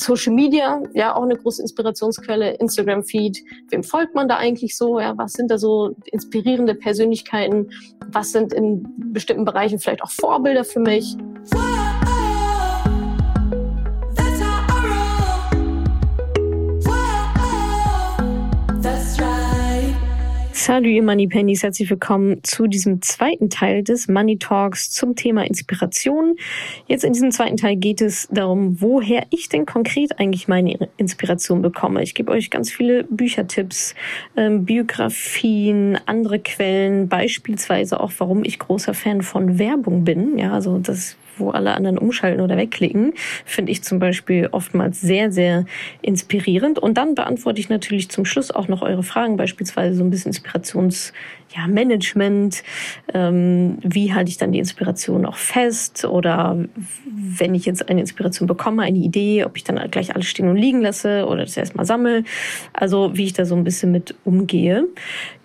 Social 0.00 0.32
Media, 0.32 0.82
ja, 0.94 1.14
auch 1.14 1.22
eine 1.22 1.36
große 1.36 1.62
Inspirationsquelle, 1.62 2.54
Instagram-Feed. 2.54 3.42
Wem 3.68 3.84
folgt 3.84 4.14
man 4.14 4.28
da 4.28 4.36
eigentlich 4.36 4.76
so? 4.76 4.98
Ja, 4.98 5.16
was 5.16 5.32
sind 5.32 5.50
da 5.50 5.58
so 5.58 5.94
inspirierende 6.06 6.74
Persönlichkeiten? 6.74 7.70
Was 8.08 8.32
sind 8.32 8.52
in 8.52 8.86
bestimmten 9.12 9.44
Bereichen 9.44 9.78
vielleicht 9.78 10.02
auch 10.02 10.10
Vorbilder 10.10 10.64
für 10.64 10.80
mich? 10.80 11.16
Salut 20.70 20.86
ihr 20.86 21.02
Money 21.02 21.26
Pennies, 21.26 21.64
herzlich 21.64 21.90
willkommen 21.90 22.44
zu 22.44 22.68
diesem 22.68 23.02
zweiten 23.02 23.50
Teil 23.50 23.82
des 23.82 24.06
Money 24.06 24.38
Talks 24.38 24.92
zum 24.92 25.16
Thema 25.16 25.44
Inspiration. 25.44 26.36
Jetzt 26.86 27.02
in 27.02 27.12
diesem 27.12 27.32
zweiten 27.32 27.56
Teil 27.56 27.74
geht 27.74 28.00
es 28.00 28.28
darum, 28.30 28.80
woher 28.80 29.26
ich 29.30 29.48
denn 29.48 29.66
konkret 29.66 30.20
eigentlich 30.20 30.46
meine 30.46 30.88
Inspiration 30.96 31.60
bekomme. 31.60 32.04
Ich 32.04 32.14
gebe 32.14 32.30
euch 32.30 32.50
ganz 32.50 32.70
viele 32.70 33.02
Büchertipps, 33.02 33.96
ähm, 34.36 34.64
Biografien, 34.64 35.98
andere 36.06 36.38
Quellen, 36.38 37.08
beispielsweise 37.08 37.98
auch, 37.98 38.12
warum 38.18 38.44
ich 38.44 38.60
großer 38.60 38.94
Fan 38.94 39.22
von 39.22 39.58
Werbung 39.58 40.04
bin. 40.04 40.38
Ja, 40.38 40.52
also 40.52 40.78
das 40.78 41.16
wo 41.40 41.50
alle 41.50 41.74
anderen 41.74 41.98
umschalten 41.98 42.40
oder 42.40 42.56
wegklicken, 42.56 43.14
finde 43.44 43.72
ich 43.72 43.82
zum 43.82 43.98
Beispiel 43.98 44.48
oftmals 44.52 45.00
sehr, 45.00 45.32
sehr 45.32 45.64
inspirierend. 46.02 46.78
Und 46.78 46.96
dann 46.98 47.14
beantworte 47.14 47.60
ich 47.60 47.68
natürlich 47.68 48.10
zum 48.10 48.24
Schluss 48.24 48.50
auch 48.50 48.68
noch 48.68 48.82
eure 48.82 49.02
Fragen, 49.02 49.36
beispielsweise 49.36 49.96
so 49.96 50.04
ein 50.04 50.10
bisschen 50.10 50.30
Inspirations, 50.30 51.12
ja, 51.54 51.66
Management, 51.66 52.62
ähm, 53.12 53.78
wie 53.82 54.14
halte 54.14 54.30
ich 54.30 54.36
dann 54.36 54.52
die 54.52 54.58
Inspiration 54.58 55.26
auch 55.26 55.36
fest 55.36 56.04
oder 56.04 56.56
wenn 57.04 57.54
ich 57.54 57.66
jetzt 57.66 57.88
eine 57.88 58.00
Inspiration 58.00 58.46
bekomme, 58.46 58.82
eine 58.82 58.98
Idee, 58.98 59.44
ob 59.44 59.56
ich 59.56 59.64
dann 59.64 59.90
gleich 59.90 60.14
alles 60.14 60.26
stehen 60.26 60.48
und 60.48 60.56
liegen 60.56 60.80
lasse 60.80 61.26
oder 61.26 61.42
das 61.42 61.56
erstmal 61.56 61.86
sammle. 61.86 62.24
Also 62.72 63.16
wie 63.16 63.24
ich 63.24 63.32
da 63.32 63.44
so 63.44 63.56
ein 63.56 63.64
bisschen 63.64 63.90
mit 63.92 64.14
umgehe 64.24 64.86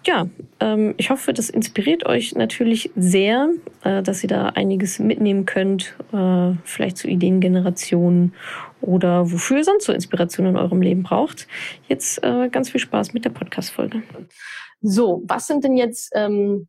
ja, 0.06 0.28
ähm, 0.60 0.94
ich 0.98 1.10
hoffe, 1.10 1.34
das 1.34 1.50
inspiriert 1.50 2.06
euch 2.06 2.36
natürlich 2.36 2.92
sehr, 2.96 3.50
äh, 3.84 4.04
dass 4.04 4.24
ihr 4.24 4.30
da 4.30 4.50
einiges 4.50 5.00
mitnehmen 5.00 5.46
könnt, 5.46 5.96
äh, 6.14 6.52
vielleicht 6.64 6.98
zu 6.98 7.08
Ideengenerationen 7.08 8.34
oder 8.82 9.32
wofür 9.32 9.58
ihr 9.58 9.64
sonst 9.64 9.86
so 9.86 9.94
Inspiration 9.94 10.46
in 10.46 10.58
eurem 10.58 10.82
Leben 10.82 11.04
braucht. 11.04 11.48
Jetzt 11.88 12.24
äh, 12.24 12.50
ganz 12.50 12.70
viel 12.70 12.82
Spaß 12.82 13.14
mit 13.14 13.26
der 13.26 13.32
Podcast-Folge. 13.32 14.04
So, 14.88 15.24
was 15.26 15.48
sind 15.48 15.64
denn 15.64 15.78
jetzt 15.78 16.12
ähm, 16.14 16.68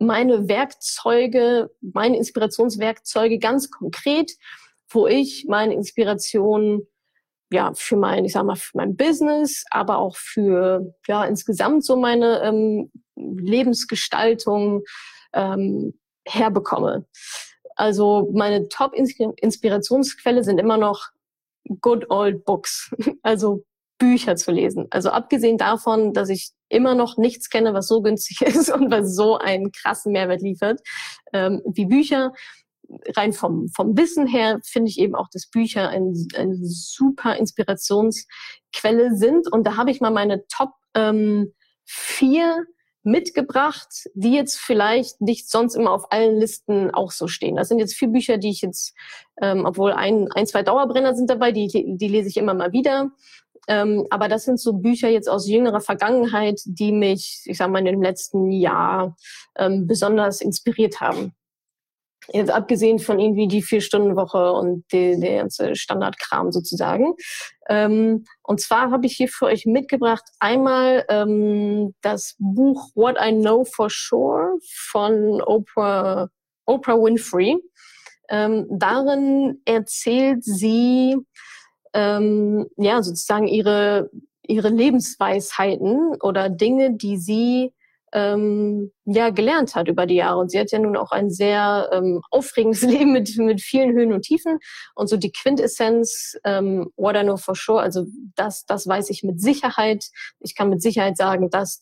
meine 0.00 0.48
Werkzeuge, 0.48 1.70
meine 1.80 2.16
Inspirationswerkzeuge 2.16 3.38
ganz 3.38 3.70
konkret, 3.70 4.32
wo 4.88 5.06
ich 5.06 5.46
meine 5.48 5.74
Inspiration 5.74 6.88
ja, 7.52 7.72
für 7.74 7.96
mein, 7.96 8.24
ich 8.24 8.32
sag 8.32 8.44
mal, 8.44 8.56
für 8.56 8.76
mein 8.76 8.96
Business, 8.96 9.64
aber 9.70 9.98
auch 9.98 10.16
für, 10.16 10.92
ja, 11.06 11.24
insgesamt 11.24 11.84
so 11.84 11.96
meine 11.96 12.42
ähm, 12.42 12.90
Lebensgestaltung 13.14 14.82
ähm, 15.32 15.96
herbekomme. 16.26 17.06
Also 17.76 18.28
meine 18.34 18.68
Top-Inspirationsquelle 18.68 20.42
sind 20.42 20.58
immer 20.58 20.78
noch 20.78 21.10
good 21.80 22.10
old 22.10 22.44
books, 22.44 22.92
also 23.22 23.64
Bücher 23.98 24.36
zu 24.36 24.52
lesen. 24.52 24.86
Also 24.90 25.10
abgesehen 25.10 25.58
davon, 25.58 26.12
dass 26.12 26.28
ich 26.28 26.50
immer 26.68 26.94
noch 26.94 27.16
nichts 27.16 27.48
kenne, 27.50 27.74
was 27.74 27.88
so 27.88 28.02
günstig 28.02 28.40
ist 28.46 28.70
und 28.70 28.90
was 28.90 29.14
so 29.14 29.38
einen 29.38 29.72
krassen 29.72 30.12
Mehrwert 30.12 30.42
liefert, 30.42 30.80
ähm, 31.32 31.62
wie 31.66 31.86
Bücher, 31.86 32.32
rein 33.16 33.32
vom, 33.32 33.68
vom 33.68 33.96
Wissen 33.96 34.26
her 34.26 34.60
finde 34.64 34.90
ich 34.90 34.98
eben 34.98 35.14
auch, 35.14 35.28
dass 35.32 35.48
Bücher 35.48 35.88
ein, 35.88 36.14
eine 36.34 36.56
super 36.62 37.36
Inspirationsquelle 37.36 39.16
sind. 39.16 39.50
Und 39.52 39.66
da 39.66 39.76
habe 39.76 39.90
ich 39.90 40.00
mal 40.00 40.10
meine 40.10 40.46
Top 40.46 40.70
ähm, 40.94 41.52
vier 41.84 42.64
mitgebracht, 43.02 44.08
die 44.14 44.32
jetzt 44.32 44.58
vielleicht 44.58 45.20
nicht 45.20 45.48
sonst 45.48 45.76
immer 45.76 45.92
auf 45.92 46.10
allen 46.10 46.40
Listen 46.40 46.90
auch 46.90 47.12
so 47.12 47.28
stehen. 47.28 47.54
Das 47.54 47.68
sind 47.68 47.78
jetzt 47.78 47.94
vier 47.94 48.08
Bücher, 48.08 48.36
die 48.36 48.50
ich 48.50 48.62
jetzt, 48.62 48.94
ähm, 49.40 49.64
obwohl 49.64 49.92
ein, 49.92 50.30
ein, 50.32 50.46
zwei 50.46 50.64
Dauerbrenner 50.64 51.14
sind 51.14 51.30
dabei, 51.30 51.52
die, 51.52 51.68
die 51.96 52.08
lese 52.08 52.28
ich 52.28 52.36
immer 52.36 52.52
mal 52.52 52.72
wieder. 52.72 53.12
Ähm, 53.68 54.06
aber 54.10 54.28
das 54.28 54.44
sind 54.44 54.60
so 54.60 54.74
Bücher 54.74 55.08
jetzt 55.08 55.28
aus 55.28 55.48
jüngerer 55.48 55.80
Vergangenheit, 55.80 56.60
die 56.64 56.92
mich, 56.92 57.42
ich 57.44 57.58
sag 57.58 57.70
mal, 57.70 57.80
in 57.80 57.86
dem 57.86 58.02
letzten 58.02 58.50
Jahr 58.50 59.16
ähm, 59.56 59.86
besonders 59.86 60.40
inspiriert 60.40 61.00
haben. 61.00 61.32
Jetzt 62.32 62.50
abgesehen 62.50 62.98
von 62.98 63.20
irgendwie 63.20 63.46
die 63.46 63.62
Vier-Stunden-Woche 63.62 64.52
und 64.52 64.84
der 64.92 65.38
ganze 65.38 65.76
Standardkram 65.76 66.50
sozusagen. 66.50 67.14
Ähm, 67.68 68.24
und 68.42 68.60
zwar 68.60 68.90
habe 68.90 69.06
ich 69.06 69.16
hier 69.16 69.28
für 69.28 69.46
euch 69.46 69.64
mitgebracht 69.64 70.24
einmal 70.40 71.04
ähm, 71.08 71.94
das 72.00 72.34
Buch 72.38 72.90
What 72.94 73.16
I 73.22 73.32
Know 73.32 73.64
for 73.64 73.88
Sure 73.90 74.58
von 74.90 75.40
Oprah, 75.40 76.28
Oprah 76.64 76.96
Winfrey. 76.96 77.58
Ähm, 78.28 78.66
darin 78.70 79.62
erzählt 79.64 80.42
sie 80.42 81.16
ähm, 81.94 82.66
ja 82.76 83.02
sozusagen 83.02 83.48
ihre 83.48 84.10
ihre 84.48 84.68
Lebensweisheiten 84.68 86.16
oder 86.20 86.48
Dinge, 86.48 86.96
die 86.96 87.16
sie 87.16 87.72
ähm, 88.12 88.92
ja 89.04 89.30
gelernt 89.30 89.74
hat 89.74 89.88
über 89.88 90.06
die 90.06 90.14
Jahre. 90.14 90.38
Und 90.38 90.50
sie 90.50 90.58
hat 90.58 90.70
ja 90.70 90.78
nun 90.78 90.96
auch 90.96 91.10
ein 91.10 91.30
sehr 91.30 91.90
ähm, 91.92 92.22
aufregendes 92.30 92.82
Leben 92.82 93.12
mit, 93.12 93.36
mit 93.36 93.60
vielen 93.60 93.92
Höhen 93.92 94.12
und 94.12 94.22
Tiefen. 94.22 94.58
Und 94.94 95.08
so 95.08 95.16
die 95.16 95.32
Quintessenz, 95.32 96.36
ähm, 96.44 96.90
what 96.96 97.16
I 97.16 97.22
know 97.22 97.36
for 97.36 97.54
sure, 97.54 97.80
also 97.80 98.06
das, 98.36 98.64
das 98.64 98.86
weiß 98.86 99.10
ich 99.10 99.22
mit 99.22 99.40
Sicherheit. 99.40 100.04
Ich 100.40 100.54
kann 100.54 100.70
mit 100.70 100.82
Sicherheit 100.82 101.16
sagen, 101.16 101.50
das, 101.50 101.78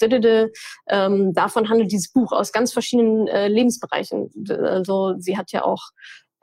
ähm, 0.88 1.34
davon 1.34 1.68
handelt 1.68 1.92
dieses 1.92 2.10
Buch 2.10 2.32
aus 2.32 2.52
ganz 2.52 2.72
verschiedenen 2.72 3.28
äh, 3.28 3.48
Lebensbereichen. 3.48 4.30
Also 4.48 5.14
sie 5.18 5.36
hat 5.36 5.52
ja 5.52 5.64
auch 5.64 5.90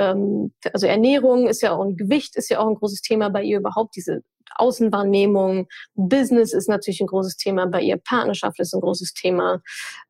ähm, 0.02 0.52
also 0.74 0.88
Ernährung 0.88 1.48
ist 1.48 1.62
ja 1.62 1.74
auch 1.74 1.84
ein 1.84 1.96
Gewicht 1.96 2.36
ist 2.36 2.50
ja 2.50 2.60
auch 2.60 2.68
ein 2.68 2.76
großes 2.76 3.02
Thema 3.02 3.30
bei 3.30 3.44
ihr 3.44 3.60
überhaupt 3.60 3.96
diese 3.96 4.24
Außenwahrnehmung, 4.56 5.68
Business 5.96 6.54
ist 6.54 6.70
natürlich 6.70 7.02
ein 7.02 7.08
großes 7.08 7.38
Thema 7.38 7.68
bei 7.68 7.82
ihr, 7.82 7.98
Partnerschaft 7.98 8.60
ist 8.60 8.74
ein 8.74 8.82
großes 8.82 9.14
Thema. 9.14 9.62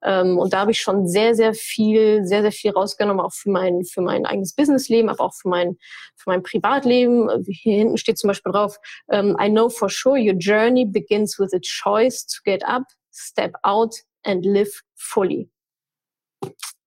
Ähm, 0.04 0.38
und 0.38 0.54
da 0.54 0.60
habe 0.60 0.72
ich 0.72 0.82
schon 0.82 1.08
sehr, 1.08 1.36
sehr 1.36 1.54
viel, 1.54 2.26
sehr, 2.26 2.42
sehr 2.42 2.52
viel 2.52 2.72
rausgenommen, 2.72 3.24
auch 3.24 3.34
für 3.34 3.50
mein, 3.50 3.84
für 3.84 4.02
mein 4.02 4.26
eigenes 4.26 4.54
Businessleben, 4.54 5.10
aber 5.10 5.26
auch 5.26 5.34
für 5.34 5.50
mein, 5.50 5.78
für 6.16 6.30
mein 6.30 6.44
Privatleben. 6.44 7.30
Hier 7.48 7.78
hinten 7.78 7.98
steht 7.98 8.18
zum 8.18 8.30
Beispiel 8.30 8.52
drauf, 8.52 8.78
um, 9.08 9.38
I 9.40 9.50
know 9.50 9.70
for 9.70 9.90
sure 9.90 10.18
your 10.18 10.36
journey 10.38 10.86
begins 10.86 11.40
with 11.40 11.54
a 11.54 11.60
choice 11.62 12.26
to 12.26 12.42
get 12.44 12.64
up, 12.66 12.84
step 13.12 13.54
out 13.64 13.96
and 14.24 14.46
live 14.46 14.82
fully. 14.96 15.50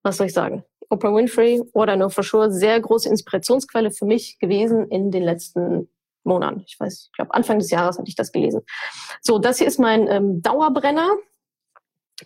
Was 0.02 0.18
soll 0.18 0.26
ich 0.26 0.34
sagen? 0.34 0.64
Oprah 0.94 1.14
Winfrey, 1.14 1.60
What 1.72 1.88
I 1.88 1.96
Know 1.96 2.08
for 2.08 2.22
Sure, 2.22 2.50
sehr 2.50 2.80
große 2.80 3.08
Inspirationsquelle 3.08 3.90
für 3.90 4.06
mich 4.06 4.38
gewesen 4.38 4.88
in 4.88 5.10
den 5.10 5.22
letzten 5.22 5.88
Monaten. 6.24 6.62
Ich 6.66 6.78
weiß, 6.78 7.06
ich 7.06 7.12
glaube 7.12 7.34
Anfang 7.34 7.58
des 7.58 7.70
Jahres 7.70 7.98
hatte 7.98 8.08
ich 8.08 8.16
das 8.16 8.32
gelesen. 8.32 8.62
So, 9.20 9.38
das 9.38 9.58
hier 9.58 9.66
ist 9.66 9.78
mein 9.78 10.08
ähm, 10.08 10.40
Dauerbrenner. 10.40 11.10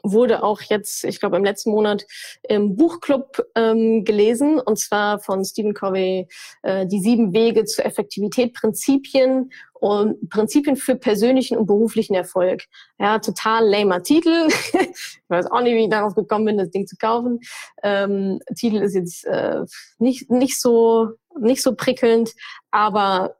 Wurde 0.02 0.42
auch 0.42 0.60
jetzt, 0.62 1.04
ich 1.04 1.20
glaube, 1.20 1.36
im 1.36 1.44
letzten 1.44 1.70
Monat 1.70 2.06
im 2.42 2.76
Buchclub 2.76 3.44
ähm, 3.54 4.04
gelesen, 4.04 4.60
und 4.60 4.78
zwar 4.78 5.18
von 5.18 5.44
Stephen 5.44 5.74
Covey, 5.74 6.28
äh, 6.62 6.86
die 6.86 7.00
sieben 7.00 7.32
Wege 7.32 7.64
zur 7.64 7.84
Effektivität, 7.84 8.54
Prinzipien 8.54 9.50
und 9.74 10.28
Prinzipien 10.28 10.76
für 10.76 10.96
persönlichen 10.96 11.56
und 11.56 11.66
beruflichen 11.66 12.14
Erfolg. 12.14 12.64
Ja, 12.98 13.18
total 13.18 13.68
lamer 13.68 14.02
Titel. 14.02 14.48
ich 14.72 15.20
weiß 15.28 15.46
auch 15.50 15.60
nicht, 15.60 15.74
wie 15.74 15.84
ich 15.84 15.90
darauf 15.90 16.14
gekommen 16.14 16.46
bin, 16.46 16.58
das 16.58 16.70
Ding 16.70 16.86
zu 16.86 16.96
kaufen. 16.96 17.40
Ähm, 17.82 18.40
Titel 18.56 18.76
ist 18.78 18.94
jetzt 18.94 19.24
äh, 19.24 19.60
nicht, 19.98 20.30
nicht 20.30 20.60
so 20.60 21.12
nicht 21.40 21.62
so 21.62 21.74
prickelnd, 21.74 22.34
aber 22.70 23.36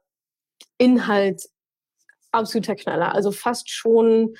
Inhalt 0.77 1.43
absoluter 2.31 2.75
Knaller. 2.75 3.13
Also 3.13 3.31
fast 3.31 3.69
schon 3.69 4.35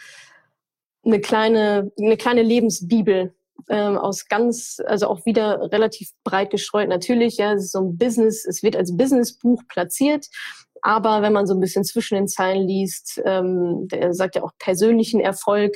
eine 1.05 1.19
kleine, 1.21 1.91
eine 1.99 2.17
kleine 2.17 2.43
Lebensbibel 2.43 3.33
ähm, 3.69 3.97
aus 3.97 4.27
ganz, 4.27 4.77
also 4.85 5.07
auch 5.07 5.25
wieder 5.25 5.71
relativ 5.71 6.11
breit 6.23 6.49
gestreut. 6.51 6.89
Natürlich, 6.89 7.37
ja, 7.37 7.53
es 7.53 7.65
ist 7.65 7.71
so 7.71 7.79
ein 7.79 7.97
Business, 7.97 8.45
es 8.45 8.63
wird 8.63 8.75
als 8.75 8.95
Businessbuch 8.95 9.61
platziert, 9.67 10.27
aber 10.81 11.21
wenn 11.21 11.33
man 11.33 11.45
so 11.45 11.53
ein 11.53 11.59
bisschen 11.59 11.83
zwischen 11.83 12.15
den 12.15 12.27
Zeilen 12.27 12.67
liest, 12.67 13.21
ähm, 13.25 13.87
der 13.89 14.13
sagt 14.13 14.35
ja 14.35 14.43
auch 14.43 14.51
persönlichen 14.59 15.19
Erfolg, 15.19 15.75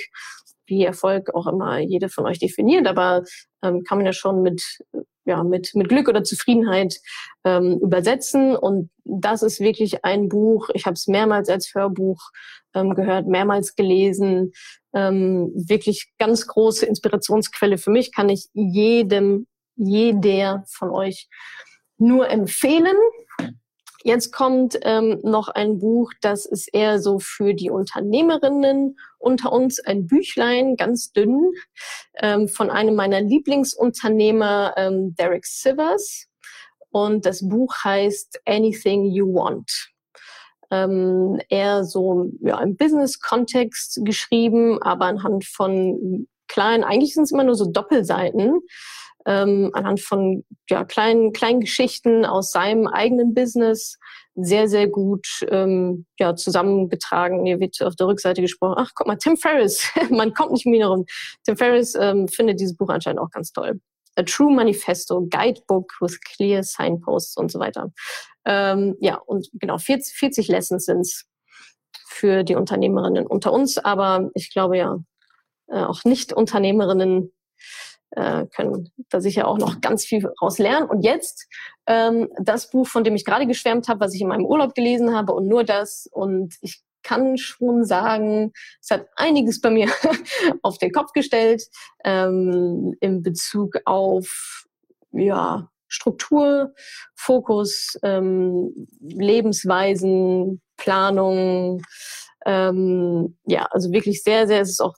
wie 0.65 0.85
Erfolg 0.85 1.33
auch 1.35 1.47
immer 1.47 1.79
jede 1.79 2.09
von 2.09 2.25
euch 2.25 2.39
definiert, 2.39 2.87
aber 2.87 3.23
ähm, 3.61 3.83
kann 3.83 3.97
man 3.97 4.05
ja 4.05 4.13
schon 4.13 4.41
mit 4.41 4.79
ja, 5.25 5.43
mit, 5.43 5.73
mit 5.75 5.89
Glück 5.89 6.07
oder 6.09 6.23
Zufriedenheit 6.23 6.99
ähm, 7.43 7.79
übersetzen. 7.81 8.55
Und 8.55 8.89
das 9.03 9.41
ist 9.41 9.59
wirklich 9.59 10.03
ein 10.03 10.29
Buch. 10.29 10.69
Ich 10.73 10.85
habe 10.85 10.95
es 10.95 11.07
mehrmals 11.07 11.49
als 11.49 11.73
Hörbuch 11.73 12.21
ähm, 12.73 12.93
gehört, 12.95 13.27
mehrmals 13.27 13.75
gelesen. 13.75 14.51
Ähm, 14.93 15.51
wirklich 15.55 16.11
ganz 16.19 16.47
große 16.47 16.85
Inspirationsquelle 16.85 17.77
für 17.77 17.91
mich. 17.91 18.13
Kann 18.13 18.29
ich 18.29 18.47
jedem, 18.53 19.47
jeder 19.75 20.63
von 20.67 20.89
euch 20.89 21.27
nur 21.97 22.29
empfehlen. 22.29 22.97
Jetzt 24.05 24.33
kommt 24.33 24.77
ähm, 24.81 25.19
noch 25.23 25.47
ein 25.47 25.79
Buch, 25.79 26.11
das 26.19 26.45
ist 26.45 26.67
eher 26.73 26.99
so 26.99 27.19
für 27.19 27.53
die 27.53 27.69
Unternehmerinnen 27.69 28.97
unter 29.17 29.53
uns, 29.53 29.79
ein 29.79 30.07
Büchlein, 30.07 30.75
ganz 30.75 31.13
dünn, 31.13 31.51
ähm, 32.21 32.49
von 32.49 32.69
einem 32.69 32.95
meiner 32.95 33.21
Lieblingsunternehmer, 33.21 34.73
ähm, 34.75 35.15
Derek 35.15 35.45
Sivers. 35.45 36.27
Und 36.91 37.25
das 37.25 37.47
Buch 37.47 37.73
heißt 37.81 38.41
Anything 38.45 39.05
You 39.05 39.33
Want. 39.33 39.71
Ähm, 40.69 41.39
eher 41.47 41.85
so 41.85 42.29
ja, 42.41 42.59
im 42.59 42.75
Business-Kontext 42.75 44.01
geschrieben, 44.03 44.81
aber 44.81 45.05
anhand 45.05 45.45
von 45.45 46.27
kleinen, 46.49 46.83
eigentlich 46.83 47.13
sind 47.13 47.23
es 47.23 47.31
immer 47.31 47.45
nur 47.45 47.55
so 47.55 47.71
Doppelseiten, 47.71 48.59
ähm, 49.25 49.71
anhand 49.73 50.01
von 50.01 50.43
ja, 50.69 50.83
kleinen, 50.83 51.33
kleinen 51.33 51.61
Geschichten 51.61 52.25
aus 52.25 52.51
seinem 52.51 52.87
eigenen 52.87 53.33
Business 53.33 53.97
sehr, 54.35 54.67
sehr 54.67 54.87
gut 54.87 55.27
ähm, 55.49 56.05
ja, 56.19 56.35
zusammengetragen. 56.35 57.45
Hier 57.45 57.59
wird 57.59 57.81
auf 57.81 57.95
der 57.95 58.07
Rückseite 58.07 58.41
gesprochen, 58.41 58.75
ach 58.77 58.91
guck 58.95 59.07
mal, 59.07 59.17
Tim 59.17 59.37
Ferriss, 59.37 59.89
man 60.09 60.33
kommt 60.33 60.51
nicht 60.51 60.65
mehr 60.65 60.87
rum. 60.87 61.05
Tim 61.45 61.57
Ferriss 61.57 61.95
ähm, 61.95 62.27
findet 62.27 62.59
dieses 62.59 62.75
Buch 62.75 62.89
anscheinend 62.89 63.21
auch 63.21 63.29
ganz 63.29 63.51
toll. 63.51 63.79
A 64.15 64.23
True 64.23 64.53
Manifesto, 64.53 65.27
Guidebook 65.29 65.91
with 65.99 66.19
clear 66.21 66.63
signposts 66.63 67.35
und 67.35 67.51
so 67.51 67.59
weiter. 67.59 67.91
Ähm, 68.45 68.95
ja, 68.99 69.17
und 69.17 69.49
genau, 69.53 69.77
40, 69.77 70.15
40 70.15 70.47
Lessons 70.49 70.85
sind's 70.85 71.25
für 72.07 72.43
die 72.43 72.55
Unternehmerinnen 72.55 73.25
unter 73.25 73.51
uns, 73.51 73.77
aber 73.79 74.29
ich 74.35 74.51
glaube 74.51 74.77
ja, 74.77 74.99
äh, 75.67 75.83
auch 75.83 76.03
Nicht-Unternehmerinnen 76.03 77.31
äh, 78.15 78.45
können 78.47 78.91
da 79.09 79.21
sicher 79.21 79.47
auch 79.47 79.57
noch 79.57 79.81
ganz 79.81 80.05
viel 80.05 80.27
raus 80.41 80.57
lernen. 80.57 80.89
Und 80.89 81.01
jetzt 81.01 81.47
ähm, 81.87 82.29
das 82.39 82.69
Buch, 82.69 82.87
von 82.87 83.03
dem 83.03 83.15
ich 83.15 83.25
gerade 83.25 83.47
geschwärmt 83.47 83.87
habe, 83.87 83.99
was 84.01 84.13
ich 84.13 84.21
in 84.21 84.27
meinem 84.27 84.45
Urlaub 84.45 84.75
gelesen 84.75 85.15
habe 85.15 85.33
und 85.33 85.47
nur 85.47 85.63
das. 85.63 86.07
Und 86.11 86.55
ich 86.61 86.83
kann 87.03 87.37
schon 87.37 87.83
sagen, 87.85 88.53
es 88.81 88.89
hat 88.89 89.07
einiges 89.15 89.61
bei 89.61 89.69
mir 89.69 89.89
auf 90.61 90.77
den 90.77 90.91
Kopf 90.91 91.11
gestellt 91.11 91.63
ähm, 92.03 92.95
in 93.01 93.21
Bezug 93.21 93.75
auf 93.85 94.65
ja 95.11 95.69
Struktur, 95.87 96.73
Fokus, 97.15 97.97
ähm, 98.01 98.87
Lebensweisen, 98.99 100.61
Planung. 100.77 101.83
Ähm, 102.45 103.37
ja, 103.45 103.67
also 103.69 103.91
wirklich 103.91 104.23
sehr, 104.23 104.47
sehr, 104.47 104.61
es 104.61 104.69
ist 104.71 104.81
auch 104.81 104.95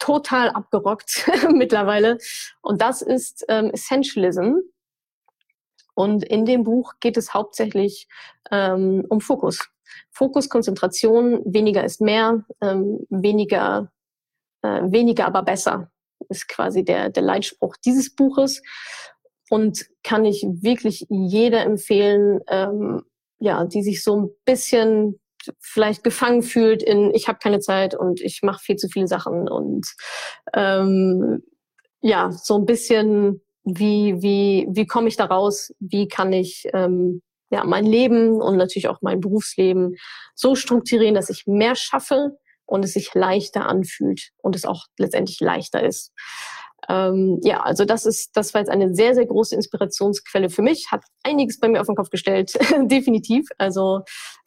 total 0.00 0.50
abgerockt 0.50 1.30
mittlerweile. 1.52 2.18
Und 2.60 2.82
das 2.82 3.02
ist 3.02 3.44
ähm, 3.48 3.70
Essentialism. 3.70 4.54
Und 5.94 6.24
in 6.24 6.44
dem 6.44 6.64
Buch 6.64 6.94
geht 6.98 7.16
es 7.16 7.34
hauptsächlich 7.34 8.08
ähm, 8.50 9.04
um 9.08 9.20
Fokus. 9.20 9.70
Fokus, 10.10 10.48
Konzentration, 10.48 11.42
weniger 11.44 11.84
ist 11.84 12.00
mehr, 12.00 12.44
ähm, 12.60 13.06
weniger, 13.10 13.92
äh, 14.62 14.82
weniger 14.90 15.26
aber 15.26 15.42
besser 15.42 15.90
ist 16.28 16.48
quasi 16.48 16.84
der, 16.84 17.10
der 17.10 17.22
Leitspruch 17.22 17.76
dieses 17.84 18.14
Buches 18.14 18.62
und 19.48 19.86
kann 20.02 20.24
ich 20.24 20.46
wirklich 20.46 21.06
jeder 21.08 21.64
empfehlen, 21.64 22.40
ähm, 22.48 23.02
ja, 23.38 23.64
die 23.64 23.82
sich 23.82 24.02
so 24.02 24.16
ein 24.16 24.30
bisschen 24.44 25.19
vielleicht 25.60 26.04
gefangen 26.04 26.42
fühlt 26.42 26.82
in 26.82 27.14
ich 27.14 27.28
habe 27.28 27.38
keine 27.42 27.60
Zeit 27.60 27.94
und 27.94 28.20
ich 28.20 28.40
mache 28.42 28.62
viel 28.62 28.76
zu 28.76 28.88
viele 28.88 29.06
Sachen 29.06 29.48
und 29.48 29.86
ähm, 30.54 31.42
ja 32.00 32.30
so 32.30 32.58
ein 32.58 32.66
bisschen 32.66 33.42
wie 33.64 34.22
wie 34.22 34.66
wie 34.70 34.86
komme 34.86 35.08
ich 35.08 35.16
da 35.16 35.26
raus? 35.26 35.72
Wie 35.78 36.08
kann 36.08 36.32
ich 36.32 36.64
ähm, 36.72 37.22
ja 37.50 37.64
mein 37.64 37.86
Leben 37.86 38.40
und 38.40 38.56
natürlich 38.56 38.88
auch 38.88 39.02
mein 39.02 39.20
Berufsleben 39.20 39.96
so 40.34 40.54
strukturieren 40.54 41.14
dass 41.14 41.30
ich 41.30 41.46
mehr 41.46 41.74
schaffe 41.74 42.38
und 42.66 42.84
es 42.84 42.92
sich 42.92 43.14
leichter 43.14 43.66
anfühlt 43.66 44.30
und 44.38 44.56
es 44.56 44.64
auch 44.64 44.86
letztendlich 44.98 45.40
leichter 45.40 45.82
ist 45.82 46.12
ähm, 46.88 47.40
ja, 47.42 47.60
also 47.60 47.84
das 47.84 48.06
ist, 48.06 48.36
das 48.36 48.54
war 48.54 48.60
jetzt 48.60 48.70
eine 48.70 48.94
sehr, 48.94 49.14
sehr 49.14 49.26
große 49.26 49.54
Inspirationsquelle 49.54 50.50
für 50.50 50.62
mich, 50.62 50.90
hat 50.90 51.04
einiges 51.22 51.58
bei 51.58 51.68
mir 51.68 51.80
auf 51.80 51.86
den 51.86 51.96
Kopf 51.96 52.10
gestellt, 52.10 52.52
definitiv. 52.82 53.48
Also 53.58 54.00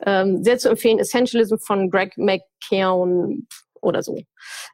ähm, 0.05 0.43
sehr 0.43 0.57
zu 0.57 0.69
empfehlen, 0.69 0.99
Essentialism 0.99 1.57
von 1.57 1.89
Greg 1.89 2.17
McKeown 2.17 3.47
oder 3.81 4.01
so 4.01 4.17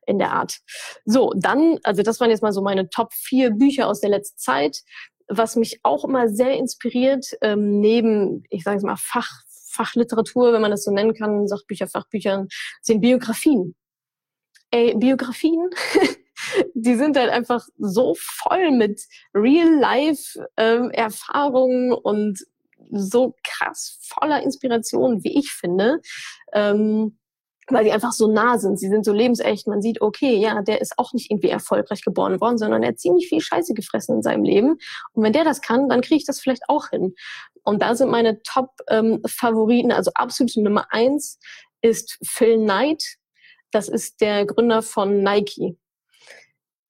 in 0.06 0.20
der 0.20 0.32
Art. 0.32 0.60
So, 1.06 1.34
dann, 1.36 1.80
also 1.84 2.04
das 2.04 2.20
waren 2.20 2.30
jetzt 2.30 2.44
mal 2.44 2.54
so 2.54 2.62
meine 2.62 2.90
Top 2.90 3.14
vier 3.14 3.52
Bücher 3.52 3.88
aus 3.88 4.00
der 4.00 4.12
letzten 4.12 4.38
Zeit. 4.38 4.80
Was 5.28 5.56
mich 5.56 5.80
auch 5.84 6.06
immer 6.06 6.28
sehr 6.30 6.58
inspiriert, 6.58 7.26
ähm, 7.42 7.80
neben, 7.80 8.44
ich 8.50 8.64
sage 8.64 8.78
es 8.78 8.84
mal, 8.84 8.98
Fach, 8.98 9.30
Fachliteratur, 9.72 10.54
wenn 10.54 10.62
man 10.62 10.72
das 10.72 10.84
so 10.84 10.92
nennen 10.92 11.14
kann, 11.14 11.48
Sachbücher, 11.48 11.88
Fachbüchern, 11.88 12.48
sind 12.82 13.02
Biografien. 13.02 13.76
Ey, 14.72 14.96
Biografien 14.96 15.70
die 16.74 16.96
sind 16.96 17.18
halt 17.18 17.30
einfach 17.30 17.68
so 17.78 18.16
voll 18.18 18.72
mit 18.72 19.02
Real-Life-Erfahrungen 19.34 21.92
ähm, 21.92 21.98
und 22.02 22.40
so 22.92 23.36
krass 23.44 24.00
voller 24.02 24.42
Inspiration, 24.42 25.24
wie 25.24 25.38
ich 25.38 25.52
finde. 25.52 26.02
Ähm, 26.54 27.20
weil 27.72 27.84
die 27.84 27.92
einfach 27.92 28.12
so 28.12 28.28
nah 28.28 28.58
sind. 28.58 28.80
Sie 28.80 28.90
sind 28.90 29.06
so 29.06 29.14
lebensecht. 29.14 29.68
Man 29.68 29.82
sieht, 29.82 30.02
okay, 30.02 30.36
ja, 30.36 30.62
der 30.62 30.82
ist 30.82 30.94
auch 30.98 31.14
nicht 31.14 31.32
irgendwie 31.32 31.50
erfolgreich 31.50 32.04
geboren 32.04 32.40
worden, 32.42 32.58
sondern 32.58 32.84
er 32.84 32.90
hat 32.90 33.00
ziemlich 33.00 33.30
viel 33.30 33.42
Scheiße 33.42 33.74
gefressen 33.74 34.16
in 34.16 34.24
seinem 34.24 34.44
Leben. 34.44 34.78
Und 35.14 35.24
wenn 35.24 35.34
der 35.34 35.44
das 35.44 35.62
kann, 35.62 35.90
dann 35.90 36.02
kriege 36.02 36.18
ich 36.18 36.26
das 36.26 36.40
vielleicht 36.40 36.64
auch 36.68 36.90
hin. 36.90 37.14
Und 37.64 37.82
da 37.82 37.96
sind 37.96 38.10
meine 38.10 38.42
Top-Favoriten, 38.42 39.92
ähm, 39.92 39.96
also 39.96 40.12
absolute 40.16 40.62
Nummer 40.62 40.88
eins 40.90 41.40
ist 41.82 42.18
Phil 42.24 42.58
Knight. 42.58 43.04
Das 43.72 43.88
ist 43.88 44.22
der 44.22 44.46
Gründer 44.46 44.82
von 44.82 45.22
Nike. 45.22 45.78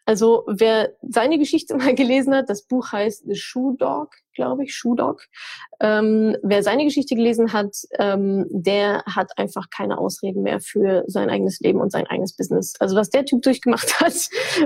Also 0.09 0.44
wer 0.47 0.95
seine 1.03 1.38
Geschichte 1.38 1.75
mal 1.77 1.94
gelesen 1.94 2.33
hat, 2.33 2.50
das 2.50 2.63
Buch 2.63 2.91
heißt 2.91 3.25
The 3.27 3.35
Shoe 3.35 3.75
Dog, 3.77 4.15
glaube 4.33 4.63
ich, 4.63 4.73
Shoe 4.73 4.95
Dog. 4.95 5.27
Ähm, 5.79 6.35
wer 6.41 6.63
seine 6.63 6.83
Geschichte 6.83 7.13
gelesen 7.13 7.53
hat, 7.53 7.75
ähm, 8.00 8.47
der 8.50 9.03
hat 9.06 9.38
einfach 9.38 9.69
keine 9.69 10.00
Ausreden 10.00 10.41
mehr 10.41 10.61
für 10.61 11.03
sein 11.06 11.29
eigenes 11.29 11.59
Leben 11.59 11.79
und 11.79 11.91
sein 11.91 12.07
eigenes 12.07 12.35
Business. 12.35 12.73
Also 12.79 12.95
was 12.95 13.11
der 13.11 13.23
Typ 13.23 13.44
durchgemacht 13.44 14.00
hat, 14.01 14.15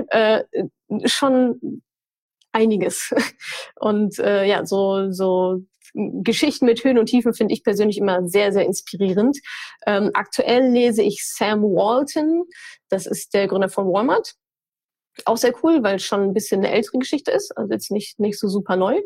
äh, 0.08 0.44
schon 1.04 1.82
einiges. 2.52 3.12
Und 3.78 4.18
äh, 4.20 4.46
ja, 4.46 4.64
so 4.64 5.10
so 5.10 5.60
Geschichten 5.92 6.64
mit 6.64 6.82
Höhen 6.82 6.98
und 6.98 7.06
Tiefen 7.06 7.34
finde 7.34 7.54
ich 7.54 7.62
persönlich 7.62 7.98
immer 7.98 8.26
sehr, 8.26 8.52
sehr 8.52 8.64
inspirierend. 8.64 9.38
Ähm, 9.86 10.10
aktuell 10.14 10.70
lese 10.70 11.02
ich 11.02 11.24
Sam 11.24 11.62
Walton, 11.62 12.44
das 12.88 13.06
ist 13.06 13.34
der 13.34 13.46
Gründer 13.46 13.68
von 13.68 13.86
Walmart 13.86 14.34
auch 15.24 15.36
sehr 15.36 15.52
cool, 15.62 15.82
weil 15.82 15.96
es 15.96 16.02
schon 16.04 16.22
ein 16.22 16.34
bisschen 16.34 16.64
eine 16.64 16.72
ältere 16.74 16.98
Geschichte 16.98 17.30
ist, 17.30 17.56
also 17.56 17.72
jetzt 17.72 17.90
nicht 17.90 18.18
nicht 18.18 18.38
so 18.38 18.48
super 18.48 18.76
neu, 18.76 19.00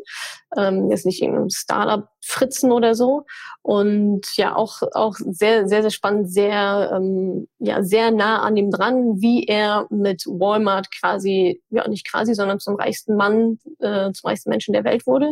ähm, 0.57 0.89
jetzt 0.89 1.05
nicht 1.05 1.21
irgendein 1.21 1.49
Startup 1.49 2.07
Fritzen 2.23 2.71
oder 2.71 2.95
so. 2.95 3.25
Und 3.61 4.25
ja 4.35 4.55
auch 4.55 4.81
auch 4.93 5.15
sehr 5.17 5.67
sehr 5.67 5.81
sehr 5.81 5.91
spannend, 5.91 6.31
sehr 6.31 6.91
ähm, 6.95 7.47
ja 7.59 7.83
sehr 7.83 8.11
nah 8.11 8.41
an 8.41 8.57
ihm 8.57 8.71
dran, 8.71 9.21
wie 9.21 9.45
er 9.45 9.87
mit 9.89 10.23
Walmart 10.25 10.87
quasi 10.91 11.61
ja 11.69 11.87
nicht 11.87 12.09
quasi, 12.09 12.33
sondern 12.33 12.59
zum 12.59 12.75
reichsten 12.75 13.15
Mann, 13.15 13.59
äh, 13.79 14.11
zum 14.11 14.29
reichsten 14.29 14.49
Menschen 14.49 14.73
der 14.73 14.83
Welt 14.83 15.05
wurde 15.07 15.31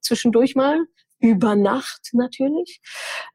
zwischendurch 0.00 0.54
mal 0.54 0.78
über 1.20 1.56
Nacht 1.56 2.10
natürlich. 2.12 2.80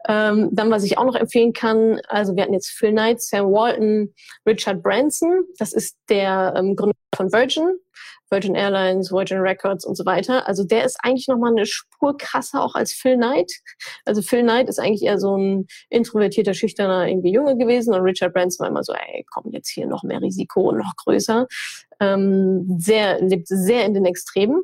Ähm, 0.07 0.49
dann, 0.51 0.71
was 0.71 0.83
ich 0.83 0.97
auch 0.97 1.05
noch 1.05 1.15
empfehlen 1.15 1.53
kann, 1.53 1.99
also 2.07 2.35
wir 2.35 2.43
hatten 2.43 2.53
jetzt 2.53 2.69
Phil 2.69 2.91
Knight, 2.91 3.21
Sam 3.21 3.51
Walton, 3.51 4.13
Richard 4.45 4.81
Branson, 4.81 5.43
das 5.57 5.73
ist 5.73 5.97
der 6.09 6.53
ähm, 6.55 6.75
Gründer 6.75 6.95
von 7.15 7.31
Virgin, 7.31 7.77
Virgin 8.29 8.55
Airlines, 8.55 9.11
Virgin 9.11 9.39
Records 9.39 9.85
und 9.85 9.95
so 9.95 10.05
weiter. 10.05 10.47
Also 10.47 10.63
der 10.63 10.85
ist 10.85 10.97
eigentlich 11.03 11.27
nochmal 11.27 11.51
eine 11.51 11.65
Spur 11.65 12.17
krasser 12.17 12.63
auch 12.63 12.75
als 12.75 12.93
Phil 12.93 13.15
Knight. 13.15 13.51
Also 14.05 14.21
Phil 14.21 14.41
Knight 14.41 14.69
ist 14.69 14.79
eigentlich 14.79 15.03
eher 15.03 15.19
so 15.19 15.37
ein 15.37 15.67
introvertierter, 15.89 16.53
schüchterner 16.53 17.07
irgendwie 17.07 17.31
Junge 17.31 17.57
gewesen 17.57 17.93
und 17.93 18.01
Richard 18.01 18.33
Branson 18.33 18.63
war 18.63 18.69
immer 18.69 18.83
so, 18.83 18.93
ey, 18.93 19.25
komm 19.31 19.51
jetzt 19.51 19.69
hier 19.69 19.87
noch 19.87 20.03
mehr 20.03 20.21
Risiko 20.21 20.69
und 20.69 20.77
noch 20.77 20.93
größer. 21.03 21.47
Ähm, 21.99 22.77
sehr, 22.79 23.21
lebt 23.21 23.47
sehr 23.47 23.85
in 23.85 23.93
den 23.93 24.05
Extremen. 24.05 24.63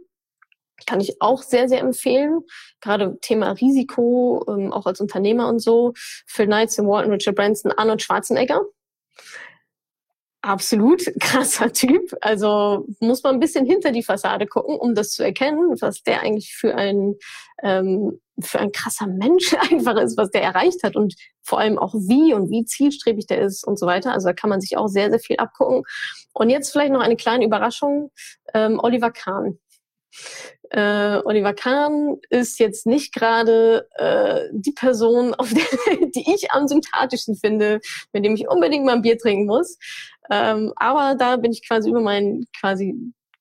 Kann 0.86 1.02
ich 1.02 1.22
auch 1.22 1.44
sehr, 1.44 1.68
sehr 1.70 1.80
empfehlen. 1.82 2.42
Gerade 2.82 3.18
Thema 3.22 3.52
Risiko, 3.52 4.46
ähm, 4.48 4.72
auch 4.72 4.86
als 4.86 5.02
Unternehmer 5.02 5.48
und 5.48 5.60
so. 5.60 5.94
Phil 6.26 6.46
Knight, 6.46 6.72
Sam 6.72 6.88
Walton, 6.88 7.12
Richard 7.12 7.36
Branson, 7.36 7.72
Arnold 7.72 8.02
Schwarzenegger. 8.02 8.62
Absolut 10.42 11.04
krasser 11.20 11.74
Typ. 11.74 12.16
Also 12.22 12.86
muss 13.00 13.24
man 13.24 13.36
ein 13.36 13.40
bisschen 13.40 13.66
hinter 13.66 13.92
die 13.92 14.04
Fassade 14.04 14.48
gucken, 14.48 14.78
um 14.78 14.96
das 14.96 15.12
zu 15.12 15.24
erkennen, 15.24 15.76
was 15.82 16.02
der 16.04 16.22
eigentlich 16.22 16.56
für 16.56 16.76
ein 16.76 17.16
ähm, 17.62 18.20
für 18.42 18.60
ein 18.60 18.72
krasser 18.72 19.08
Mensch 19.08 19.54
einfach 19.72 19.98
ist, 19.98 20.18
was 20.18 20.32
der 20.32 20.44
erreicht 20.44 20.84
hat 20.84 20.96
und 20.96 21.16
vor 21.42 21.60
allem 21.60 21.78
auch 21.78 21.94
wie 21.94 22.34
und 22.34 22.50
wie 22.50 22.64
zielstrebig 22.66 23.28
der 23.28 23.42
ist 23.42 23.66
und 23.66 23.78
so 23.78 23.86
weiter. 23.86 24.14
Also 24.14 24.28
da 24.28 24.34
kann 24.34 24.50
man 24.50 24.62
sich 24.62 24.78
auch 24.78 24.88
sehr, 24.88 25.10
sehr 25.10 25.20
viel 25.20 25.38
abgucken. 25.38 25.84
Und 26.34 26.50
jetzt 26.50 26.72
vielleicht 26.72 26.94
noch 26.94 27.02
eine 27.02 27.18
kleine 27.18 27.46
Überraschung. 27.46 28.12
Ähm, 28.54 28.80
Oliver 28.82 29.12
Kahn 29.12 29.60
Äh, 30.72 31.20
Oliver 31.24 31.54
Kahn 31.54 32.18
ist 32.30 32.60
jetzt 32.60 32.86
nicht 32.86 33.14
gerade 33.14 33.88
äh, 33.96 34.50
die 34.52 34.72
Person, 34.72 35.34
auf 35.36 35.52
der, 35.54 35.98
die 36.16 36.34
ich 36.34 36.52
am 36.52 36.68
sympathischsten 36.68 37.36
finde, 37.36 37.80
mit 38.14 38.26
dem 38.26 38.36
ich 38.36 38.48
unbedingt 38.48 38.86
mal 38.86 38.96
ein 38.96 39.02
Bier 39.02 39.18
trinken 39.18 39.46
muss. 39.46 39.78
Ähm, 40.32 40.74
aber 40.76 41.16
da 41.16 41.38
bin 41.38 41.52
ich 41.52 41.68
quasi 41.68 41.90
über 41.90 42.02
meinen 42.02 42.46
quasi 42.60 42.94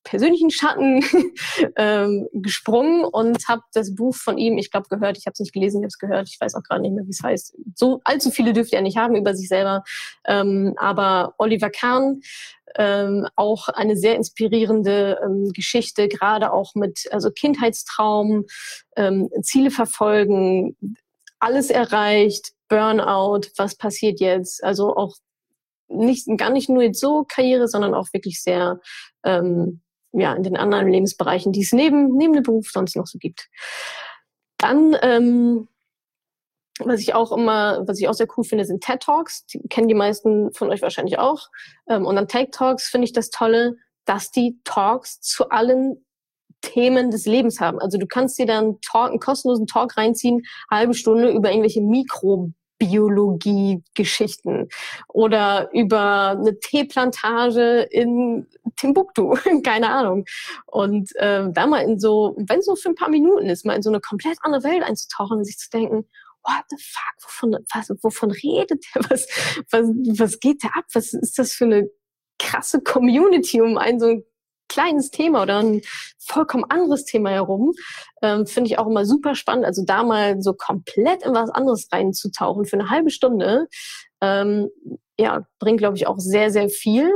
persönlichen 0.08 0.50
Schatten 0.50 1.04
ähm, 1.76 2.26
gesprungen 2.32 3.04
und 3.04 3.46
habe 3.46 3.62
das 3.74 3.94
Buch 3.94 4.14
von 4.14 4.38
ihm, 4.38 4.56
ich 4.56 4.70
glaube, 4.70 4.88
gehört. 4.88 5.18
Ich 5.18 5.26
habe 5.26 5.34
es 5.34 5.40
nicht 5.40 5.52
gelesen, 5.52 5.78
ich 5.78 5.84
habe 5.84 5.88
es 5.88 5.98
gehört. 5.98 6.28
Ich 6.28 6.40
weiß 6.40 6.54
auch 6.54 6.62
gerade 6.62 6.80
nicht 6.80 6.94
mehr, 6.94 7.04
wie 7.04 7.10
es 7.10 7.22
heißt. 7.22 7.54
So 7.74 8.00
allzu 8.04 8.30
viele 8.30 8.54
dürfte 8.54 8.76
er 8.76 8.82
nicht 8.82 8.96
haben 8.96 9.16
über 9.16 9.34
sich 9.34 9.48
selber. 9.48 9.84
Ähm, 10.26 10.74
aber 10.78 11.34
Oliver 11.36 11.70
Kahn, 11.70 12.20
ähm, 12.76 13.26
auch 13.36 13.68
eine 13.68 13.96
sehr 13.96 14.16
inspirierende 14.16 15.20
ähm, 15.22 15.50
Geschichte, 15.52 16.08
gerade 16.08 16.52
auch 16.52 16.74
mit 16.74 17.08
also 17.10 17.30
Kindheitstraum, 17.30 18.44
ähm, 18.96 19.28
Ziele 19.42 19.70
verfolgen, 19.70 20.76
alles 21.38 21.70
erreicht, 21.70 22.52
Burnout, 22.68 23.48
was 23.56 23.76
passiert 23.76 24.20
jetzt? 24.20 24.64
Also 24.64 24.96
auch 24.96 25.14
nicht 25.88 26.26
gar 26.36 26.50
nicht 26.50 26.68
nur 26.68 26.82
jetzt 26.82 27.00
so 27.00 27.24
Karriere, 27.24 27.68
sondern 27.68 27.94
auch 27.94 28.08
wirklich 28.12 28.42
sehr 28.42 28.80
ähm, 29.24 29.80
ja, 30.12 30.34
in 30.34 30.42
den 30.42 30.56
anderen 30.56 30.88
Lebensbereichen, 30.88 31.52
die 31.52 31.62
es 31.62 31.72
neben, 31.72 32.16
neben 32.16 32.32
dem 32.32 32.42
Beruf 32.42 32.70
sonst 32.70 32.96
noch 32.96 33.06
so 33.06 33.18
gibt. 33.18 33.48
Dann, 34.58 34.96
ähm, 35.02 35.68
was 36.80 37.00
ich 37.00 37.14
auch 37.14 37.32
immer, 37.32 37.86
was 37.86 37.98
ich 38.00 38.08
auch 38.08 38.14
sehr 38.14 38.28
cool 38.36 38.44
finde, 38.44 38.64
sind 38.64 38.82
TED 38.82 39.00
Talks. 39.00 39.46
Die 39.46 39.60
kennen 39.68 39.88
die 39.88 39.94
meisten 39.94 40.52
von 40.52 40.70
euch 40.70 40.82
wahrscheinlich 40.82 41.18
auch. 41.18 41.48
Ähm, 41.88 42.06
und 42.06 42.16
an 42.16 42.28
TED 42.28 42.52
Talks 42.52 42.88
finde 42.88 43.06
ich 43.06 43.12
das 43.12 43.30
Tolle, 43.30 43.76
dass 44.04 44.30
die 44.30 44.58
Talks 44.64 45.20
zu 45.20 45.50
allen 45.50 46.04
Themen 46.60 47.10
des 47.10 47.26
Lebens 47.26 47.60
haben. 47.60 47.78
Also 47.78 47.98
du 47.98 48.06
kannst 48.06 48.38
dir 48.38 48.46
dann 48.46 48.80
Talk, 48.80 49.10
einen 49.10 49.20
kostenlosen 49.20 49.66
Talk 49.66 49.96
reinziehen, 49.96 50.42
halbe 50.70 50.94
Stunde 50.94 51.30
über 51.30 51.50
irgendwelche 51.50 51.80
Mikro 51.80 52.52
Biologie-Geschichten 52.78 54.68
oder 55.08 55.68
über 55.73 56.30
eine 56.30 56.58
Teeplantage 56.58 57.82
in 57.90 58.47
Timbuktu, 58.76 59.35
keine 59.64 59.90
Ahnung. 59.90 60.25
Und 60.66 61.14
äh, 61.16 61.44
da 61.50 61.66
mal 61.66 61.82
in 61.82 61.99
so, 61.99 62.37
wenn 62.38 62.61
es 62.61 62.66
so 62.66 62.76
für 62.76 62.90
ein 62.90 62.94
paar 62.94 63.11
Minuten 63.11 63.47
ist, 63.47 63.66
mal 63.66 63.76
in 63.76 63.82
so 63.82 63.90
eine 63.90 64.00
komplett 64.00 64.38
andere 64.42 64.62
Welt 64.64 64.82
einzutauchen 64.82 65.38
und 65.38 65.44
sich 65.44 65.58
zu 65.58 65.70
denken, 65.70 66.06
what 66.44 66.64
the 66.70 66.76
fuck, 66.78 67.14
wovon, 67.23 67.56
was, 67.75 67.90
wovon 68.02 68.30
redet 68.30 68.85
der? 68.94 69.02
Was, 69.11 69.26
was, 69.70 69.85
was 70.18 70.40
geht 70.40 70.62
der 70.62 70.76
ab? 70.76 70.85
Was 70.92 71.12
ist 71.12 71.38
das 71.38 71.52
für 71.52 71.64
eine 71.64 71.90
krasse 72.38 72.80
Community 72.80 73.61
um 73.61 73.76
ein 73.76 73.99
so 73.99 74.06
ein 74.06 74.25
kleines 74.68 75.10
Thema 75.10 75.42
oder 75.42 75.58
ein 75.58 75.82
vollkommen 76.18 76.64
anderes 76.68 77.04
Thema 77.04 77.30
herum, 77.30 77.72
ähm, 78.22 78.46
finde 78.46 78.70
ich 78.70 78.78
auch 78.78 78.87
immer 78.87 79.04
super 79.04 79.34
spannend. 79.34 79.64
Also 79.64 79.84
da 79.84 80.02
mal 80.02 80.40
so 80.42 80.52
komplett 80.54 81.25
in 81.25 81.34
was 81.34 81.50
anderes 81.50 81.88
reinzutauchen 81.90 82.64
für 82.64 82.78
eine 82.78 82.90
halbe 82.90 83.10
Stunde, 83.10 83.68
ähm, 84.20 84.68
ja, 85.18 85.46
bringt, 85.58 85.78
glaube 85.78 85.96
ich, 85.96 86.06
auch 86.06 86.18
sehr, 86.18 86.50
sehr 86.50 86.68
viel. 86.68 87.10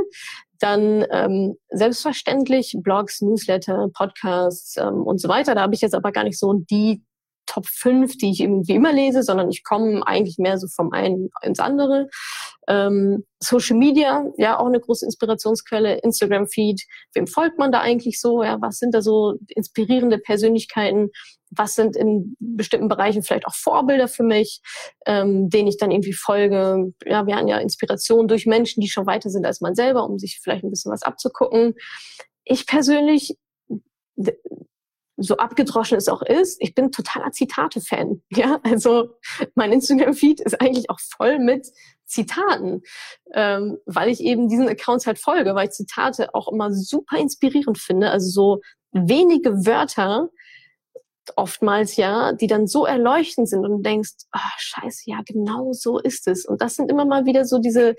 Dann 0.59 1.05
ähm, 1.11 1.55
selbstverständlich 1.69 2.77
Blogs, 2.81 3.21
Newsletter, 3.21 3.89
Podcasts 3.93 4.77
ähm, 4.77 5.03
und 5.03 5.19
so 5.19 5.27
weiter. 5.27 5.55
Da 5.55 5.61
habe 5.61 5.75
ich 5.75 5.81
jetzt 5.81 5.95
aber 5.95 6.11
gar 6.11 6.23
nicht 6.23 6.39
so 6.39 6.53
die 6.53 7.03
Top 7.45 7.65
5, 7.67 8.17
die 8.17 8.31
ich 8.31 8.39
irgendwie 8.39 8.73
immer 8.73 8.93
lese, 8.93 9.23
sondern 9.23 9.49
ich 9.49 9.63
komme 9.63 10.05
eigentlich 10.05 10.37
mehr 10.37 10.57
so 10.57 10.67
vom 10.67 10.91
einen 10.91 11.29
ins 11.41 11.59
andere. 11.59 12.09
Ähm, 12.67 13.25
Social 13.39 13.77
Media, 13.77 14.25
ja, 14.37 14.57
auch 14.57 14.67
eine 14.67 14.79
große 14.79 15.05
Inspirationsquelle. 15.05 15.97
Instagram-Feed, 15.99 16.81
wem 17.13 17.27
folgt 17.27 17.59
man 17.59 17.71
da 17.71 17.81
eigentlich 17.81 18.19
so? 18.21 18.43
Ja, 18.43 18.61
was 18.61 18.77
sind 18.77 18.93
da 18.93 19.01
so 19.01 19.35
inspirierende 19.49 20.17
Persönlichkeiten? 20.17 21.09
Was 21.51 21.75
sind 21.75 21.95
in 21.95 22.35
bestimmten 22.39 22.87
Bereichen 22.87 23.21
vielleicht 23.21 23.45
auch 23.45 23.55
Vorbilder 23.55 24.07
für 24.07 24.23
mich, 24.23 24.61
ähm, 25.05 25.49
denen 25.49 25.67
ich 25.67 25.77
dann 25.77 25.91
irgendwie 25.91 26.13
folge? 26.13 26.93
Ja, 27.05 27.27
wir 27.27 27.35
haben 27.35 27.47
ja 27.47 27.57
Inspiration 27.57 28.27
durch 28.27 28.45
Menschen, 28.45 28.81
die 28.81 28.87
schon 28.89 29.05
weiter 29.05 29.29
sind 29.29 29.45
als 29.45 29.61
man 29.61 29.75
selber, 29.75 30.05
um 30.05 30.17
sich 30.17 30.39
vielleicht 30.41 30.63
ein 30.63 30.69
bisschen 30.69 30.91
was 30.91 31.03
abzugucken. 31.03 31.75
Ich 32.45 32.65
persönlich 32.65 33.37
so 35.17 35.37
abgedroschen 35.37 35.97
es 35.97 36.07
auch 36.07 36.21
ist, 36.21 36.57
ich 36.61 36.73
bin 36.73 36.91
totaler 36.91 37.31
Zitate-Fan. 37.31 38.21
Ja, 38.31 38.59
also 38.63 39.09
mein 39.55 39.71
Instagram-Feed 39.71 40.41
ist 40.41 40.59
eigentlich 40.59 40.89
auch 40.89 40.99
voll 40.99 41.39
mit 41.39 41.67
Zitaten, 42.05 42.81
ähm, 43.33 43.77
weil 43.85 44.09
ich 44.09 44.21
eben 44.21 44.49
diesen 44.49 44.67
Accounts 44.67 45.05
halt 45.05 45.19
folge, 45.19 45.55
weil 45.55 45.67
ich 45.67 45.73
Zitate 45.73 46.33
auch 46.33 46.51
immer 46.51 46.73
super 46.73 47.17
inspirierend 47.17 47.77
finde. 47.77 48.09
Also 48.09 48.29
so 48.29 48.61
wenige 48.91 49.65
Wörter, 49.65 50.29
oftmals 51.35 51.95
ja, 51.95 52.33
die 52.33 52.47
dann 52.47 52.67
so 52.67 52.85
erleuchtend 52.85 53.49
sind 53.49 53.65
und 53.65 53.83
denkst, 53.83 54.11
ah, 54.31 54.51
scheiße, 54.57 55.03
ja, 55.05 55.21
genau 55.25 55.71
so 55.73 55.99
ist 55.99 56.27
es. 56.27 56.45
Und 56.45 56.61
das 56.61 56.75
sind 56.75 56.91
immer 56.91 57.05
mal 57.05 57.25
wieder 57.25 57.45
so 57.45 57.59
diese 57.59 57.95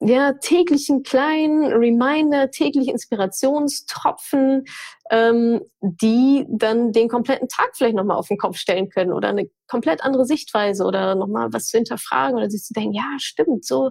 ja, 0.00 0.34
täglichen 0.34 1.02
kleinen 1.02 1.72
Reminder, 1.72 2.50
tägliche 2.50 2.90
Inspirationstropfen, 2.90 4.64
ähm, 5.10 5.62
die 5.80 6.44
dann 6.48 6.92
den 6.92 7.08
kompletten 7.08 7.48
Tag 7.48 7.70
vielleicht 7.74 7.96
nochmal 7.96 8.18
auf 8.18 8.28
den 8.28 8.36
Kopf 8.36 8.58
stellen 8.58 8.90
können 8.90 9.12
oder 9.12 9.28
eine 9.28 9.48
komplett 9.68 10.02
andere 10.02 10.26
Sichtweise 10.26 10.84
oder 10.84 11.14
nochmal 11.14 11.52
was 11.52 11.68
zu 11.68 11.78
hinterfragen 11.78 12.36
oder 12.36 12.50
sich 12.50 12.62
zu 12.62 12.74
denken, 12.74 12.92
ja, 12.92 13.16
stimmt, 13.18 13.64
so, 13.64 13.90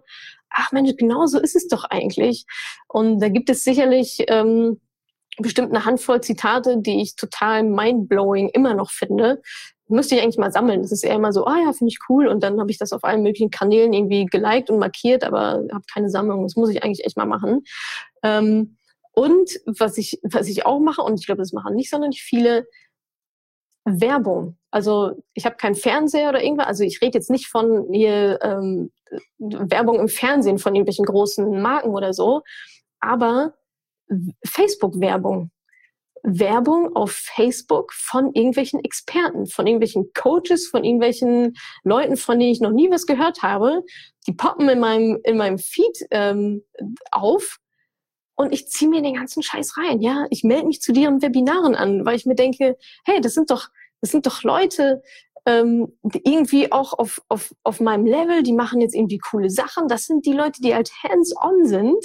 ach 0.50 0.72
Mensch, 0.72 0.92
genau 0.96 1.26
so 1.26 1.40
ist 1.40 1.56
es 1.56 1.68
doch 1.68 1.86
eigentlich. 1.86 2.46
Und 2.88 3.20
da 3.20 3.30
gibt 3.30 3.50
es 3.50 3.64
sicherlich 3.64 4.26
ähm, 4.28 4.80
bestimmt 5.38 5.74
eine 5.74 5.86
Handvoll 5.86 6.22
Zitate, 6.22 6.78
die 6.78 7.02
ich 7.02 7.16
total 7.16 7.64
mindblowing 7.64 8.50
immer 8.50 8.74
noch 8.76 8.92
finde, 8.92 9.42
müsste 9.88 10.16
ich 10.16 10.22
eigentlich 10.22 10.38
mal 10.38 10.52
sammeln. 10.52 10.82
Das 10.82 10.92
ist 10.92 11.04
eher 11.04 11.16
immer 11.16 11.32
so, 11.32 11.46
ah 11.46 11.58
ja, 11.58 11.74
finde 11.74 11.92
ich 11.92 12.00
cool. 12.10 12.28
Und 12.28 12.42
dann 12.44 12.60
habe 12.60 12.72
ich 12.72 12.78
das 12.78 12.92
auf 12.94 13.04
allen 13.04 13.24
möglichen 13.24 13.52
Kanälen 13.52 13.94
irgendwie 13.94 14.26
geliked 14.26 14.70
und 14.70 14.80
markiert, 14.80 15.24
aber 15.24 15.64
habe 15.72 15.86
keine 15.92 16.10
Sammlung. 16.10 16.44
Das 16.44 16.56
muss 16.56 16.70
ich 16.70 16.84
eigentlich 16.84 17.06
echt 17.06 17.18
mal 17.18 17.26
machen. 17.26 17.64
Ähm, 18.24 18.78
und 19.12 19.50
was 19.66 19.98
ich, 19.98 20.20
was 20.24 20.48
ich 20.48 20.66
auch 20.66 20.80
mache, 20.80 21.02
und 21.02 21.20
ich 21.20 21.26
glaube, 21.26 21.42
das 21.42 21.54
machen 21.54 21.76
nicht 21.76 21.90
sondern 21.90 22.14
viele, 22.14 22.66
Werbung. 23.86 24.58
Also 24.72 25.24
ich 25.34 25.46
habe 25.46 25.56
keinen 25.56 25.76
Fernseher 25.76 26.30
oder 26.30 26.44
irgendwas. 26.44 26.68
Also 26.68 26.84
ich 26.84 27.02
rede 27.02 27.18
jetzt 27.18 27.30
nicht 27.30 27.48
von 27.48 27.88
hier 27.92 28.40
ähm, 28.42 28.92
Werbung 29.38 30.00
im 30.00 30.10
Fernsehen 30.10 30.58
von 30.58 30.76
irgendwelchen 30.76 31.06
großen 31.06 31.62
Marken 31.62 31.92
oder 31.92 32.14
so, 32.14 32.42
aber 33.00 33.54
Facebook-Werbung. 34.46 35.52
Werbung 36.26 36.96
auf 36.96 37.12
Facebook 37.12 37.94
von 37.94 38.34
irgendwelchen 38.34 38.84
Experten, 38.84 39.46
von 39.46 39.68
irgendwelchen 39.68 40.12
Coaches, 40.14 40.68
von 40.68 40.84
irgendwelchen 40.84 41.56
Leuten, 41.84 42.18
von 42.18 42.40
denen 42.40 42.52
ich 42.52 42.62
noch 42.62 42.72
nie 42.72 42.90
was 42.90 43.06
gehört 43.06 43.44
habe. 43.44 43.84
Die 44.28 44.34
poppen 44.34 44.68
in 44.70 44.80
meinem, 44.80 45.20
in 45.24 45.38
meinem 45.38 45.60
Feed 45.60 46.06
ähm, 46.12 46.64
auf 47.12 47.60
und 48.36 48.52
ich 48.54 48.68
ziehe 48.68 48.90
mir 48.90 49.02
den 49.02 49.16
ganzen 49.16 49.44
Scheiß 49.44 49.78
rein. 49.78 50.02
Ja, 50.02 50.26
ich 50.30 50.44
melde 50.44 50.68
mich 50.68 50.82
zu 50.82 50.92
deren 50.92 51.22
Webinaren 51.22 51.76
an, 51.76 52.06
weil 52.06 52.16
ich 52.16 52.26
mir 52.26 52.36
denke, 52.36 52.78
hey, 53.06 53.22
das 53.22 53.34
sind 53.34 53.50
doch, 53.50 53.70
das 54.02 54.12
sind 54.12 54.26
doch 54.26 54.44
Leute, 54.44 55.02
ähm, 55.46 55.94
irgendwie 56.24 56.72
auch 56.72 56.94
auf, 56.94 57.22
auf, 57.30 57.54
auf 57.64 57.80
meinem 57.80 58.06
Level, 58.06 58.42
die 58.42 58.54
machen 58.54 58.82
jetzt 58.82 58.96
irgendwie 58.96 59.20
coole 59.20 59.50
Sachen. 59.50 59.88
Das 59.88 60.06
sind 60.06 60.26
die 60.26 60.34
Leute, 60.34 60.62
die 60.62 60.74
halt 60.74 60.92
hands-on 61.04 61.66
sind, 61.66 62.04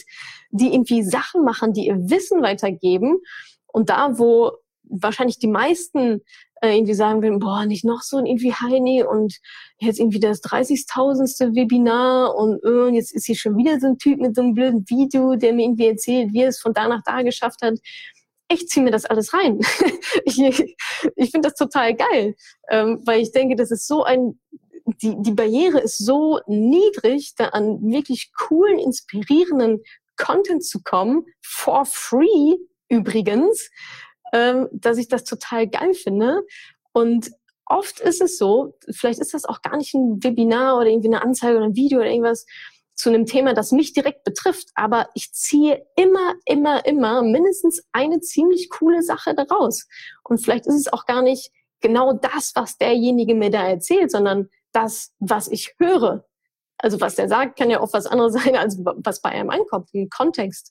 die 0.50 0.72
irgendwie 0.72 1.02
Sachen 1.02 1.42
machen, 1.42 1.72
die 1.72 1.86
ihr 1.86 2.10
Wissen 2.10 2.42
weitergeben. 2.42 3.18
Und 3.72 3.90
da, 3.90 4.18
wo 4.18 4.52
wahrscheinlich 4.90 5.38
die 5.38 5.46
meisten 5.46 6.22
äh, 6.62 6.76
irgendwie 6.76 6.94
sagen 6.94 7.22
würden, 7.22 7.38
boah, 7.38 7.64
nicht 7.64 7.84
noch 7.84 8.02
so 8.02 8.18
ein 8.18 8.26
irgendwie 8.26 8.52
Heini 8.52 9.02
und 9.02 9.38
jetzt 9.78 9.98
irgendwie 9.98 10.20
das 10.20 10.42
30.000. 10.42 11.54
Webinar 11.54 12.34
und 12.34 12.62
äh, 12.64 12.94
jetzt 12.94 13.14
ist 13.14 13.26
hier 13.26 13.36
schon 13.36 13.56
wieder 13.56 13.78
so 13.80 13.88
ein 13.88 13.98
Typ 13.98 14.20
mit 14.20 14.34
so 14.34 14.42
einem 14.42 14.54
blöden 14.54 14.84
Video, 14.88 15.36
der 15.36 15.52
mir 15.52 15.64
irgendwie 15.64 15.86
erzählt, 15.86 16.32
wie 16.32 16.42
er 16.42 16.48
es 16.48 16.60
von 16.60 16.74
da 16.74 16.88
nach 16.88 17.02
da 17.04 17.22
geschafft 17.22 17.62
hat. 17.62 17.78
Ich 18.48 18.66
ziehe 18.66 18.84
mir 18.84 18.90
das 18.90 19.06
alles 19.06 19.32
rein. 19.32 19.60
ich 20.24 20.38
ich 21.16 21.30
finde 21.30 21.48
das 21.48 21.54
total 21.54 21.94
geil, 21.94 22.34
ähm, 22.68 23.00
weil 23.04 23.20
ich 23.20 23.32
denke, 23.32 23.56
das 23.56 23.70
ist 23.70 23.86
so 23.86 24.02
ein, 24.02 24.40
die, 25.02 25.14
die 25.22 25.32
Barriere 25.32 25.80
ist 25.80 25.98
so 25.98 26.40
niedrig, 26.46 27.34
da 27.36 27.46
an 27.46 27.80
wirklich 27.80 28.32
coolen, 28.36 28.78
inspirierenden 28.78 29.82
Content 30.16 30.64
zu 30.64 30.82
kommen, 30.82 31.24
for 31.40 31.86
free, 31.86 32.56
übrigens, 32.90 33.70
ähm, 34.32 34.68
dass 34.72 34.98
ich 34.98 35.08
das 35.08 35.24
total 35.24 35.66
geil 35.66 35.94
finde. 35.94 36.42
Und 36.92 37.30
oft 37.64 38.00
ist 38.00 38.20
es 38.20 38.36
so, 38.36 38.76
vielleicht 38.90 39.20
ist 39.20 39.32
das 39.32 39.44
auch 39.44 39.62
gar 39.62 39.76
nicht 39.76 39.94
ein 39.94 40.22
Webinar 40.22 40.76
oder 40.76 40.86
irgendwie 40.86 41.08
eine 41.08 41.22
Anzeige 41.22 41.56
oder 41.56 41.66
ein 41.66 41.76
Video 41.76 42.00
oder 42.00 42.10
irgendwas 42.10 42.44
zu 42.94 43.08
einem 43.08 43.24
Thema, 43.24 43.54
das 43.54 43.72
mich 43.72 43.94
direkt 43.94 44.24
betrifft, 44.24 44.68
aber 44.74 45.08
ich 45.14 45.32
ziehe 45.32 45.86
immer, 45.96 46.34
immer, 46.44 46.84
immer 46.84 47.22
mindestens 47.22 47.82
eine 47.92 48.20
ziemlich 48.20 48.68
coole 48.68 49.02
Sache 49.02 49.34
daraus. 49.34 49.86
Und 50.22 50.38
vielleicht 50.38 50.66
ist 50.66 50.74
es 50.74 50.92
auch 50.92 51.06
gar 51.06 51.22
nicht 51.22 51.50
genau 51.80 52.12
das, 52.12 52.52
was 52.54 52.76
derjenige 52.76 53.34
mir 53.34 53.50
da 53.50 53.66
erzählt, 53.66 54.10
sondern 54.10 54.50
das, 54.72 55.12
was 55.18 55.48
ich 55.48 55.74
höre. 55.78 56.26
Also 56.76 57.00
was 57.00 57.14
der 57.14 57.28
sagt, 57.28 57.58
kann 57.58 57.70
ja 57.70 57.80
auch 57.80 57.92
was 57.92 58.06
anderes 58.06 58.32
sein, 58.44 58.56
als 58.56 58.78
was 58.78 59.22
bei 59.22 59.30
einem 59.30 59.50
ankommt 59.50 59.88
im 59.92 60.10
Kontext. 60.10 60.70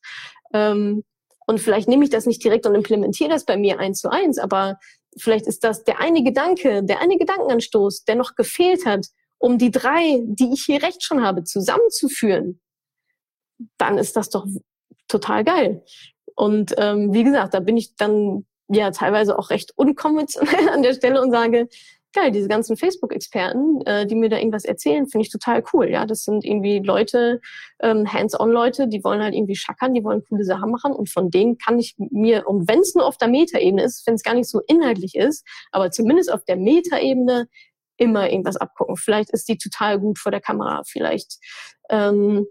Ähm, 0.53 1.03
Und 1.49 1.59
vielleicht 1.59 1.87
nehme 1.87 2.03
ich 2.03 2.11
das 2.11 2.27
nicht 2.27 2.43
direkt 2.43 2.67
und 2.67 2.75
implementiere 2.75 3.31
das 3.31 3.43
bei 3.43 3.57
mir 3.57 3.79
eins 3.79 4.01
zu 4.01 4.11
eins, 4.11 4.37
aber 4.37 4.77
vielleicht 5.17 5.47
ist 5.47 5.63
das 5.63 5.83
der 5.83 5.99
eine 5.99 6.21
Gedanke, 6.21 6.83
der 6.83 7.01
eine 7.01 7.17
Gedankenanstoß, 7.17 8.03
der 8.03 8.13
noch 8.13 8.35
gefehlt 8.35 8.85
hat, 8.85 9.07
um 9.39 9.57
die 9.57 9.71
drei, 9.71 10.21
die 10.25 10.53
ich 10.53 10.65
hier 10.65 10.83
recht 10.83 11.03
schon 11.03 11.23
habe, 11.23 11.43
zusammenzuführen. 11.43 12.61
Dann 13.79 13.97
ist 13.97 14.15
das 14.15 14.29
doch 14.29 14.45
total 15.07 15.43
geil. 15.43 15.83
Und 16.35 16.75
ähm, 16.77 17.13
wie 17.13 17.23
gesagt, 17.23 17.55
da 17.55 17.61
bin 17.61 17.77
ich 17.77 17.95
dann 17.95 18.45
ja 18.67 18.91
teilweise 18.91 19.39
auch 19.39 19.49
recht 19.49 19.73
unkonventionell 19.75 20.69
an 20.71 20.83
der 20.83 20.93
Stelle 20.93 21.19
und 21.19 21.31
sage, 21.31 21.67
geil, 22.13 22.31
diese 22.31 22.47
ganzen 22.47 22.75
Facebook-Experten, 22.77 23.81
äh, 23.85 24.05
die 24.05 24.15
mir 24.15 24.29
da 24.29 24.37
irgendwas 24.37 24.65
erzählen, 24.65 25.07
finde 25.07 25.25
ich 25.25 25.31
total 25.31 25.63
cool. 25.73 25.89
Ja, 25.89 26.05
das 26.05 26.23
sind 26.23 26.43
irgendwie 26.43 26.79
Leute, 26.79 27.39
ähm, 27.81 28.11
Hands-on-Leute, 28.11 28.87
die 28.87 29.03
wollen 29.03 29.21
halt 29.21 29.35
irgendwie 29.35 29.55
schackern, 29.55 29.93
die 29.93 30.03
wollen 30.03 30.23
coole 30.27 30.43
Sachen 30.43 30.71
machen 30.71 30.93
und 30.93 31.09
von 31.09 31.29
denen 31.29 31.57
kann 31.57 31.77
ich 31.77 31.95
mir, 31.97 32.47
und 32.47 32.67
wenn 32.67 32.79
es 32.79 32.95
nur 32.95 33.05
auf 33.05 33.17
der 33.17 33.27
Metaebene 33.27 33.83
ist, 33.83 34.05
wenn 34.07 34.15
es 34.15 34.23
gar 34.23 34.33
nicht 34.33 34.49
so 34.49 34.61
inhaltlich 34.67 35.15
ist, 35.15 35.45
aber 35.71 35.91
zumindest 35.91 36.31
auf 36.31 36.43
der 36.45 36.57
Metaebene 36.57 37.47
immer 37.97 38.29
irgendwas 38.29 38.57
abgucken. 38.57 38.95
Vielleicht 38.95 39.29
ist 39.31 39.47
die 39.49 39.57
total 39.57 39.99
gut 39.99 40.19
vor 40.19 40.31
der 40.31 40.41
Kamera, 40.41 40.83
vielleicht 40.87 41.37
ähm, 41.89 42.45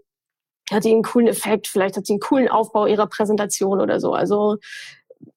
hat 0.71 0.83
die 0.85 0.91
einen 0.91 1.03
coolen 1.03 1.27
Effekt, 1.27 1.67
vielleicht 1.67 1.97
hat 1.97 2.05
sie 2.05 2.13
einen 2.13 2.19
coolen 2.19 2.47
Aufbau 2.47 2.85
ihrer 2.85 3.07
Präsentation 3.07 3.81
oder 3.81 3.99
so. 3.99 4.13
Also 4.13 4.57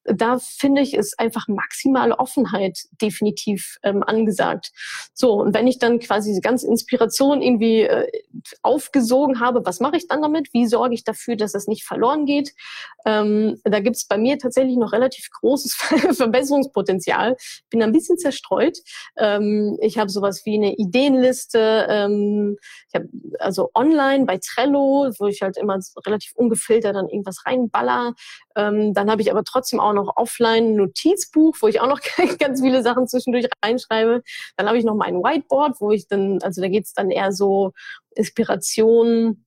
da 0.04 0.38
finde 0.38 0.82
ich, 0.82 0.94
ist 0.94 1.18
einfach 1.18 1.48
maximale 1.48 2.18
Offenheit 2.18 2.78
definitiv 3.00 3.76
ähm, 3.82 4.02
angesagt. 4.02 4.72
So, 5.14 5.34
und 5.34 5.54
wenn 5.54 5.66
ich 5.66 5.78
dann 5.78 6.00
quasi 6.00 6.30
diese 6.30 6.40
ganze 6.40 6.66
Inspiration 6.66 7.42
irgendwie 7.42 7.82
äh, 7.82 8.06
aufgesogen 8.62 9.40
habe, 9.40 9.64
was 9.64 9.80
mache 9.80 9.96
ich 9.96 10.08
dann 10.08 10.22
damit? 10.22 10.52
Wie 10.52 10.66
sorge 10.66 10.94
ich 10.94 11.04
dafür, 11.04 11.36
dass 11.36 11.52
das 11.52 11.66
nicht 11.66 11.84
verloren 11.84 12.26
geht? 12.26 12.52
Ähm, 13.06 13.60
da 13.64 13.80
gibt 13.80 13.96
es 13.96 14.06
bei 14.06 14.18
mir 14.18 14.38
tatsächlich 14.38 14.76
noch 14.76 14.92
relativ 14.92 15.30
großes 15.30 15.74
Verbesserungspotenzial. 16.16 17.36
Bin 17.70 17.82
ein 17.82 17.92
bisschen 17.92 18.18
zerstreut. 18.18 18.78
Ähm, 19.16 19.78
ich 19.80 19.98
habe 19.98 20.10
sowas 20.10 20.42
wie 20.44 20.56
eine 20.56 20.74
Ideenliste. 20.74 21.86
Ähm, 21.88 22.56
ich 22.88 22.94
habe 22.94 23.08
also 23.38 23.70
online 23.74 24.24
bei 24.24 24.38
Trello, 24.38 25.10
wo 25.18 25.26
ich 25.26 25.42
halt 25.42 25.56
immer 25.56 25.78
relativ 26.06 26.32
ungefiltert 26.34 26.96
dann 26.96 27.08
irgendwas 27.08 27.46
reinballer. 27.46 28.14
Ähm, 28.56 28.94
dann 28.94 29.10
habe 29.10 29.22
ich 29.22 29.30
aber 29.30 29.44
trotzdem 29.44 29.80
auch 29.80 29.91
noch 29.94 30.16
offline 30.16 30.74
Notizbuch, 30.76 31.56
wo 31.60 31.68
ich 31.68 31.80
auch 31.80 31.88
noch 31.88 32.00
ganz 32.38 32.60
viele 32.60 32.82
Sachen 32.82 33.08
zwischendurch 33.08 33.48
reinschreibe. 33.64 34.22
Dann 34.56 34.66
habe 34.66 34.78
ich 34.78 34.84
noch 34.84 34.94
mein 34.94 35.16
Whiteboard, 35.16 35.80
wo 35.80 35.90
ich 35.90 36.08
dann, 36.08 36.40
also 36.42 36.60
da 36.60 36.68
geht's 36.68 36.94
dann 36.94 37.10
eher 37.10 37.32
so 37.32 37.72
Inspiration 38.14 39.44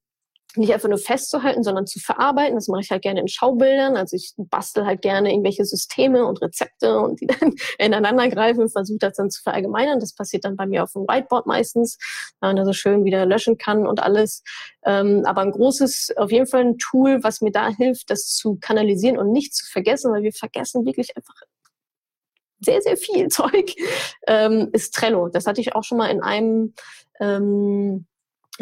nicht 0.58 0.74
einfach 0.74 0.90
nur 0.90 0.98
festzuhalten, 0.98 1.64
sondern 1.64 1.88
zu 1.88 2.00
verarbeiten. 2.00 2.56
Das 2.56 2.68
mache 2.68 2.82
ich 2.82 2.92
halt 2.92 3.02
gerne 3.02 3.20
in 3.20 3.28
Schaubildern. 3.28 3.98
Also 3.98 4.16
ich 4.16 4.34
bastel 4.38 4.86
halt 4.86 5.02
gerne 5.02 5.32
irgendwelche 5.32 5.66
Systeme 5.66 6.26
und 6.26 6.42
Rezepte 6.42 7.00
und 7.00 7.22
die 7.22 7.28
dann 7.28 7.54
ineinander 7.78 8.28
greifen 8.30 8.62
und 8.62 8.72
versuche 8.72 9.00
das 9.00 9.18
dann 9.18 9.30
zu 9.30 9.42
verallgemeinern. 9.42 10.00
Das 10.00 10.14
passiert 10.14 10.46
dann 10.46 10.56
bei 10.56 10.66
mir 10.66 10.84
auf 10.84 10.94
dem 10.94 11.04
Whiteboard 11.04 11.46
meistens, 11.46 11.98
da 12.42 12.48
man 12.48 12.56
da 12.56 12.66
so 12.66 12.74
schön 12.74 13.06
wieder 13.06 13.26
löschen 13.26 13.58
kann 13.58 13.88
und 13.88 14.02
alles. 14.02 14.44
Ähm, 14.84 15.24
aber 15.26 15.42
ein 15.42 15.52
großes, 15.52 16.14
auf 16.18 16.32
jeden 16.32 16.48
Fall 16.48 16.62
ein 16.62 16.78
Tool, 16.78 17.24
was 17.24 17.42
mir 17.42 17.52
da 17.52 17.70
hilft, 17.70 18.10
das 18.10 18.36
zu 18.36 18.58
kanalisieren 18.60 19.18
und 19.18 19.32
nicht 19.32 19.56
zu 19.56 19.66
vergessen, 19.66 20.12
weil 20.12 20.24
wir 20.24 20.34
vergessen 20.34 20.86
wirklich 20.86 21.16
einfach 21.16 21.36
sehr, 22.60 22.82
sehr 22.82 22.98
viel 22.98 23.28
Zeug, 23.30 23.76
ähm, 24.28 24.70
ist 24.74 24.94
Trello. 24.94 25.30
Das 25.30 25.48
hatte 25.48 25.62
ich 25.62 25.76
auch 25.76 25.84
schon 25.84 25.98
mal 25.98 26.10
in 26.10 26.22
einem 26.22 26.74
ähm, 27.20 28.06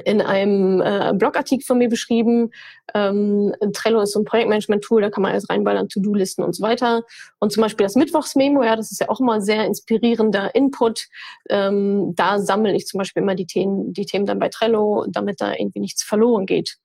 in 0.06 0.22
einem 0.22 0.82
äh, 0.82 1.14
Blogartikel 1.14 1.66
von 1.66 1.78
mir 1.78 1.90
beschrieben. 1.90 2.52
Ähm, 2.94 3.54
Trello 3.74 4.02
ist 4.02 4.14
so 4.14 4.20
ein 4.20 4.26
Projektmanagement-Tool, 4.26 5.02
da 5.02 5.10
kann 5.10 5.22
man 5.22 5.32
alles 5.32 5.50
reinballern, 5.50 5.90
To-Do-Listen 5.90 6.44
und 6.44 6.56
so 6.56 6.64
weiter. 6.64 7.04
Und 7.40 7.52
zum 7.52 7.62
Beispiel 7.62 7.86
das 7.86 7.96
Mittwochsmemo, 7.96 8.64
ja, 8.64 8.76
das 8.76 8.92
ist 8.92 9.02
ja 9.02 9.10
auch 9.10 9.20
immer 9.20 9.42
sehr 9.42 9.66
inspirierender 9.66 10.56
Input. 10.56 11.08
Ähm, 11.50 12.14
da 12.16 12.40
sammle 12.40 12.76
ich 12.76 12.88
zum 12.88 12.98
Beispiel 12.98 13.22
immer 13.22 13.36
die 13.36 13.48
Themen, 13.48 13.94
die 13.94 14.06
Themen 14.06 14.26
dann 14.26 14.40
bei 14.40 14.50
Trello, 14.50 15.06
damit 15.10 15.42
da 15.42 15.54
irgendwie 15.54 15.80
nichts 15.80 16.04
verloren 16.04 16.46
geht. 16.46 16.78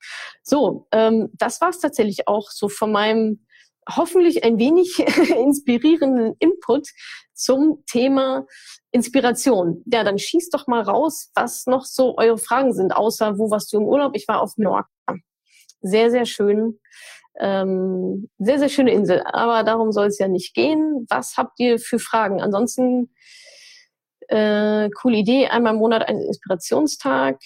So, 0.43 0.87
ähm, 0.93 1.31
das 1.33 1.61
war 1.61 1.71
es 1.71 1.81
tatsächlich 1.81 2.29
auch 2.29 2.51
so 2.51 2.69
von 2.69 2.93
meinem 2.93 3.41
hoffentlich 3.89 4.45
ein 4.45 4.59
wenig 4.59 4.99
inspirierenden 5.37 6.35
Input 6.39 6.89
zum 7.35 7.85
Thema 7.87 8.47
Inspiration. 8.91 9.83
Ja, 9.87 10.05
dann 10.05 10.19
schießt 10.19 10.53
doch 10.53 10.67
mal 10.67 10.83
raus, 10.83 11.31
was 11.35 11.67
noch 11.67 11.85
so 11.85 12.17
eure 12.17 12.39
Fragen 12.39 12.73
sind, 12.73 12.95
außer 12.95 13.39
wo 13.39 13.51
warst 13.51 13.73
du 13.73 13.79
im 13.79 13.85
Urlaub? 13.85 14.15
Ich 14.15 14.27
war 14.29 14.41
auf 14.41 14.57
Mallorca. 14.57 14.89
Sehr, 15.81 16.11
sehr 16.11 16.27
schön. 16.27 16.81
Ähm, 17.41 18.29
sehr, 18.39 18.59
sehr 18.59 18.69
schöne 18.69 18.93
Insel. 18.93 19.23
Aber 19.25 19.63
darum 19.63 19.93
soll 19.93 20.09
es 20.09 20.19
ja 20.19 20.27
nicht 20.27 20.55
gehen. 20.55 21.07
Was 21.09 21.37
habt 21.37 21.61
ihr 21.61 21.79
für 21.79 22.01
Fragen? 22.01 22.41
Ansonsten, 22.41 23.15
äh, 24.29 24.91
coole 24.91 25.19
Idee. 25.19 25.47
Einmal 25.47 25.75
im 25.75 25.79
Monat 25.79 26.09
ein 26.09 26.21
Inspirationstag, 26.21 27.39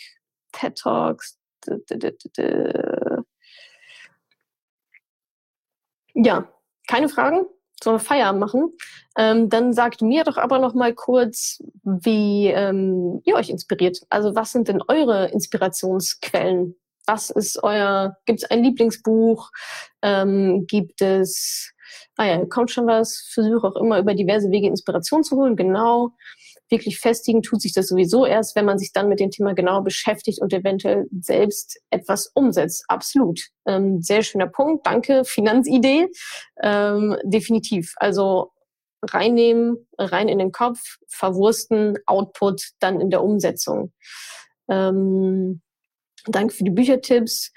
TED 0.52 0.78
Talks. 0.78 1.38
Ja, 6.14 6.48
keine 6.88 7.09
Fragen? 7.09 7.46
Sollen 7.83 7.96
wir 7.96 8.01
Feierabend 8.01 8.40
machen? 8.40 8.72
Ähm, 9.18 9.48
dann 9.48 9.72
sagt 9.72 10.03
mir 10.03 10.25
doch 10.25 10.37
aber 10.37 10.59
noch 10.59 10.75
mal 10.75 10.94
kurz, 10.94 11.62
wie 11.83 12.46
ähm, 12.46 13.20
ihr 13.25 13.35
euch 13.35 13.51
inspiriert. 13.51 13.98
Also 14.09 14.35
was 14.37 14.53
sind 14.53 14.68
denn 14.68 14.83
eure 14.87 15.29
Inspirationsquellen? 15.31 16.77
Was 17.07 17.31
ist 17.31 17.62
euer, 17.64 18.16
gibt 18.27 18.42
es 18.44 18.51
ein 18.51 18.62
Lieblingsbuch? 18.62 19.51
Ähm, 20.03 20.66
gibt 20.68 21.03
es, 21.03 21.72
ah 22.16 22.27
ja, 22.27 22.46
kommt 22.46 22.70
schon 22.70 22.87
was, 22.87 23.29
versuche 23.33 23.66
auch 23.66 23.77
immer 23.77 23.98
über 23.98 24.14
diverse 24.14 24.51
Wege 24.51 24.68
Inspiration 24.68 25.25
zu 25.25 25.37
holen, 25.37 25.57
genau 25.57 26.12
wirklich 26.72 26.98
festigen 26.98 27.42
tut 27.42 27.62
sich 27.62 27.72
das 27.72 27.87
sowieso 27.87 28.26
erst, 28.26 28.56
wenn 28.56 28.64
man 28.64 28.78
sich 28.78 28.92
dann 28.92 29.08
mit 29.08 29.20
dem 29.20 29.30
Thema 29.30 29.54
genau 29.54 29.82
beschäftigt 29.82 30.40
und 30.40 30.52
eventuell 30.52 31.06
selbst 31.20 31.80
etwas 31.90 32.32
umsetzt. 32.35 32.85
Absolut. 32.88 33.40
Ähm, 33.66 34.02
sehr 34.02 34.22
schöner 34.22 34.48
Punkt. 34.48 34.85
Danke. 34.85 35.24
Finanzidee. 35.24 36.08
Ähm, 36.61 37.16
definitiv. 37.22 37.92
Also 37.96 38.50
reinnehmen, 39.04 39.87
rein 39.98 40.28
in 40.28 40.38
den 40.38 40.52
Kopf, 40.52 40.96
verwursten, 41.08 41.98
Output, 42.06 42.70
dann 42.80 43.00
in 43.00 43.11
der 43.11 43.22
Umsetzung. 43.22 43.92
Ähm, 44.68 45.61
danke 46.26 46.54
für 46.54 46.64
die 46.64 46.70
Büchertipps. 46.70 47.52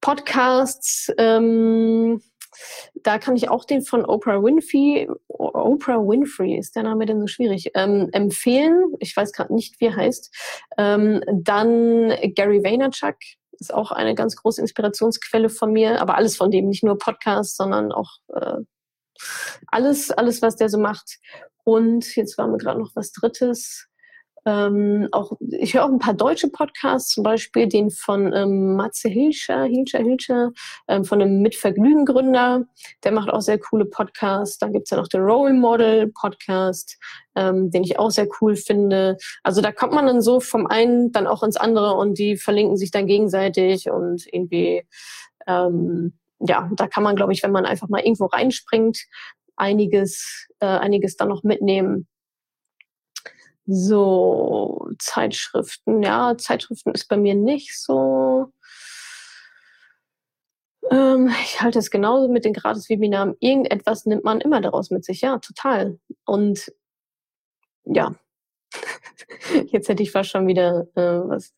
Podcasts. 0.00 1.12
Ähm, 1.18 2.22
da 2.94 3.18
kann 3.18 3.36
ich 3.36 3.48
auch 3.48 3.64
den 3.64 3.82
von 3.82 4.04
Oprah 4.04 4.42
Winfrey, 4.42 5.08
Oprah 5.28 5.98
Winfrey, 5.98 6.56
ist 6.56 6.76
der 6.76 6.84
Name 6.84 7.06
denn 7.06 7.20
so 7.20 7.26
schwierig, 7.26 7.70
ähm, 7.74 8.08
empfehlen. 8.12 8.94
Ich 8.98 9.16
weiß 9.16 9.32
gerade 9.32 9.54
nicht, 9.54 9.80
wie 9.80 9.86
er 9.86 9.96
heißt. 9.96 10.34
Ähm, 10.78 11.22
dann 11.32 12.12
Gary 12.34 12.62
Vaynerchuk 12.62 13.16
ist 13.52 13.74
auch 13.74 13.92
eine 13.92 14.14
ganz 14.14 14.36
große 14.36 14.60
Inspirationsquelle 14.60 15.50
von 15.50 15.72
mir, 15.72 16.00
aber 16.00 16.16
alles 16.16 16.36
von 16.36 16.50
dem, 16.50 16.68
nicht 16.68 16.82
nur 16.82 16.98
Podcasts, 16.98 17.56
sondern 17.56 17.92
auch 17.92 18.18
äh, 18.28 18.58
alles, 19.66 20.10
alles, 20.10 20.42
was 20.42 20.56
der 20.56 20.68
so 20.68 20.78
macht. 20.78 21.18
Und 21.64 22.16
jetzt 22.16 22.38
war 22.38 22.48
mir 22.48 22.58
gerade 22.58 22.80
noch 22.80 22.92
was 22.94 23.12
Drittes. 23.12 23.89
Ähm, 24.46 25.08
auch, 25.12 25.32
ich 25.40 25.74
höre 25.74 25.84
auch 25.84 25.90
ein 25.90 25.98
paar 25.98 26.14
deutsche 26.14 26.48
Podcasts, 26.48 27.12
zum 27.14 27.24
Beispiel 27.24 27.68
den 27.68 27.90
von 27.90 28.32
ähm, 28.32 28.76
Matze 28.76 29.08
Hilscher, 29.08 29.64
Hilscher, 29.64 29.98
Hilscher, 29.98 30.50
ähm, 30.88 31.04
von 31.04 31.20
einem 31.20 31.42
Mitvergnügen-Gründer. 31.42 32.64
Der 33.04 33.12
macht 33.12 33.30
auch 33.30 33.40
sehr 33.40 33.58
coole 33.58 33.84
Podcasts. 33.84 34.58
Dann 34.58 34.72
gibt's 34.72 34.90
ja 34.90 34.96
noch 34.96 35.08
den 35.08 35.22
Role 35.22 35.52
Model 35.52 36.08
Podcast, 36.08 36.98
ähm, 37.34 37.70
den 37.70 37.84
ich 37.84 37.98
auch 37.98 38.10
sehr 38.10 38.28
cool 38.40 38.56
finde. 38.56 39.16
Also 39.42 39.60
da 39.60 39.72
kommt 39.72 39.92
man 39.92 40.06
dann 40.06 40.22
so 40.22 40.40
vom 40.40 40.66
einen 40.66 41.12
dann 41.12 41.26
auch 41.26 41.42
ins 41.42 41.56
andere 41.56 41.94
und 41.94 42.18
die 42.18 42.36
verlinken 42.36 42.76
sich 42.76 42.90
dann 42.90 43.06
gegenseitig 43.06 43.90
und 43.90 44.26
irgendwie, 44.32 44.84
ähm, 45.46 46.14
ja, 46.38 46.70
da 46.74 46.86
kann 46.86 47.02
man, 47.02 47.16
glaube 47.16 47.32
ich, 47.32 47.42
wenn 47.42 47.52
man 47.52 47.66
einfach 47.66 47.88
mal 47.88 48.00
irgendwo 48.00 48.26
reinspringt, 48.26 49.04
einiges, 49.56 50.48
äh, 50.60 50.66
einiges 50.66 51.16
dann 51.16 51.28
noch 51.28 51.42
mitnehmen. 51.42 52.06
So, 53.72 54.88
Zeitschriften. 54.98 56.02
Ja, 56.02 56.36
Zeitschriften 56.36 56.90
ist 56.90 57.06
bei 57.06 57.16
mir 57.16 57.36
nicht 57.36 57.80
so. 57.80 58.52
Ähm, 60.90 61.32
ich 61.44 61.62
halte 61.62 61.78
es 61.78 61.92
genauso 61.92 62.26
mit 62.26 62.44
den 62.44 62.52
Gratis-Webinaren. 62.52 63.36
Irgendetwas 63.38 64.06
nimmt 64.06 64.24
man 64.24 64.40
immer 64.40 64.60
daraus 64.60 64.90
mit 64.90 65.04
sich. 65.04 65.20
Ja, 65.20 65.38
total. 65.38 66.00
Und 66.24 66.72
ja, 67.84 68.16
jetzt 69.66 69.88
hätte 69.88 70.02
ich 70.02 70.10
fast 70.10 70.30
schon 70.30 70.48
wieder 70.48 70.88
äh, 70.96 71.28
was 71.28 71.54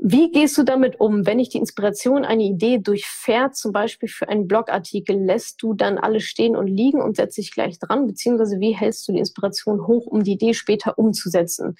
wie 0.00 0.30
gehst 0.30 0.56
du 0.56 0.62
damit 0.62 1.00
um, 1.00 1.26
wenn 1.26 1.40
ich 1.40 1.48
die 1.48 1.58
Inspiration 1.58 2.24
eine 2.24 2.44
Idee 2.44 2.78
durchfährt, 2.78 3.56
zum 3.56 3.72
Beispiel 3.72 4.08
für 4.08 4.28
einen 4.28 4.46
Blogartikel, 4.46 5.16
lässt 5.16 5.60
du 5.60 5.74
dann 5.74 5.98
alles 5.98 6.22
stehen 6.22 6.54
und 6.54 6.68
liegen 6.68 7.02
und 7.02 7.16
setzt 7.16 7.36
dich 7.36 7.52
gleich 7.52 7.80
dran, 7.80 8.06
beziehungsweise 8.06 8.60
wie 8.60 8.76
hältst 8.76 9.08
du 9.08 9.12
die 9.12 9.18
Inspiration 9.18 9.88
hoch, 9.88 10.06
um 10.06 10.22
die 10.22 10.32
Idee 10.32 10.54
später 10.54 10.98
umzusetzen? 10.98 11.74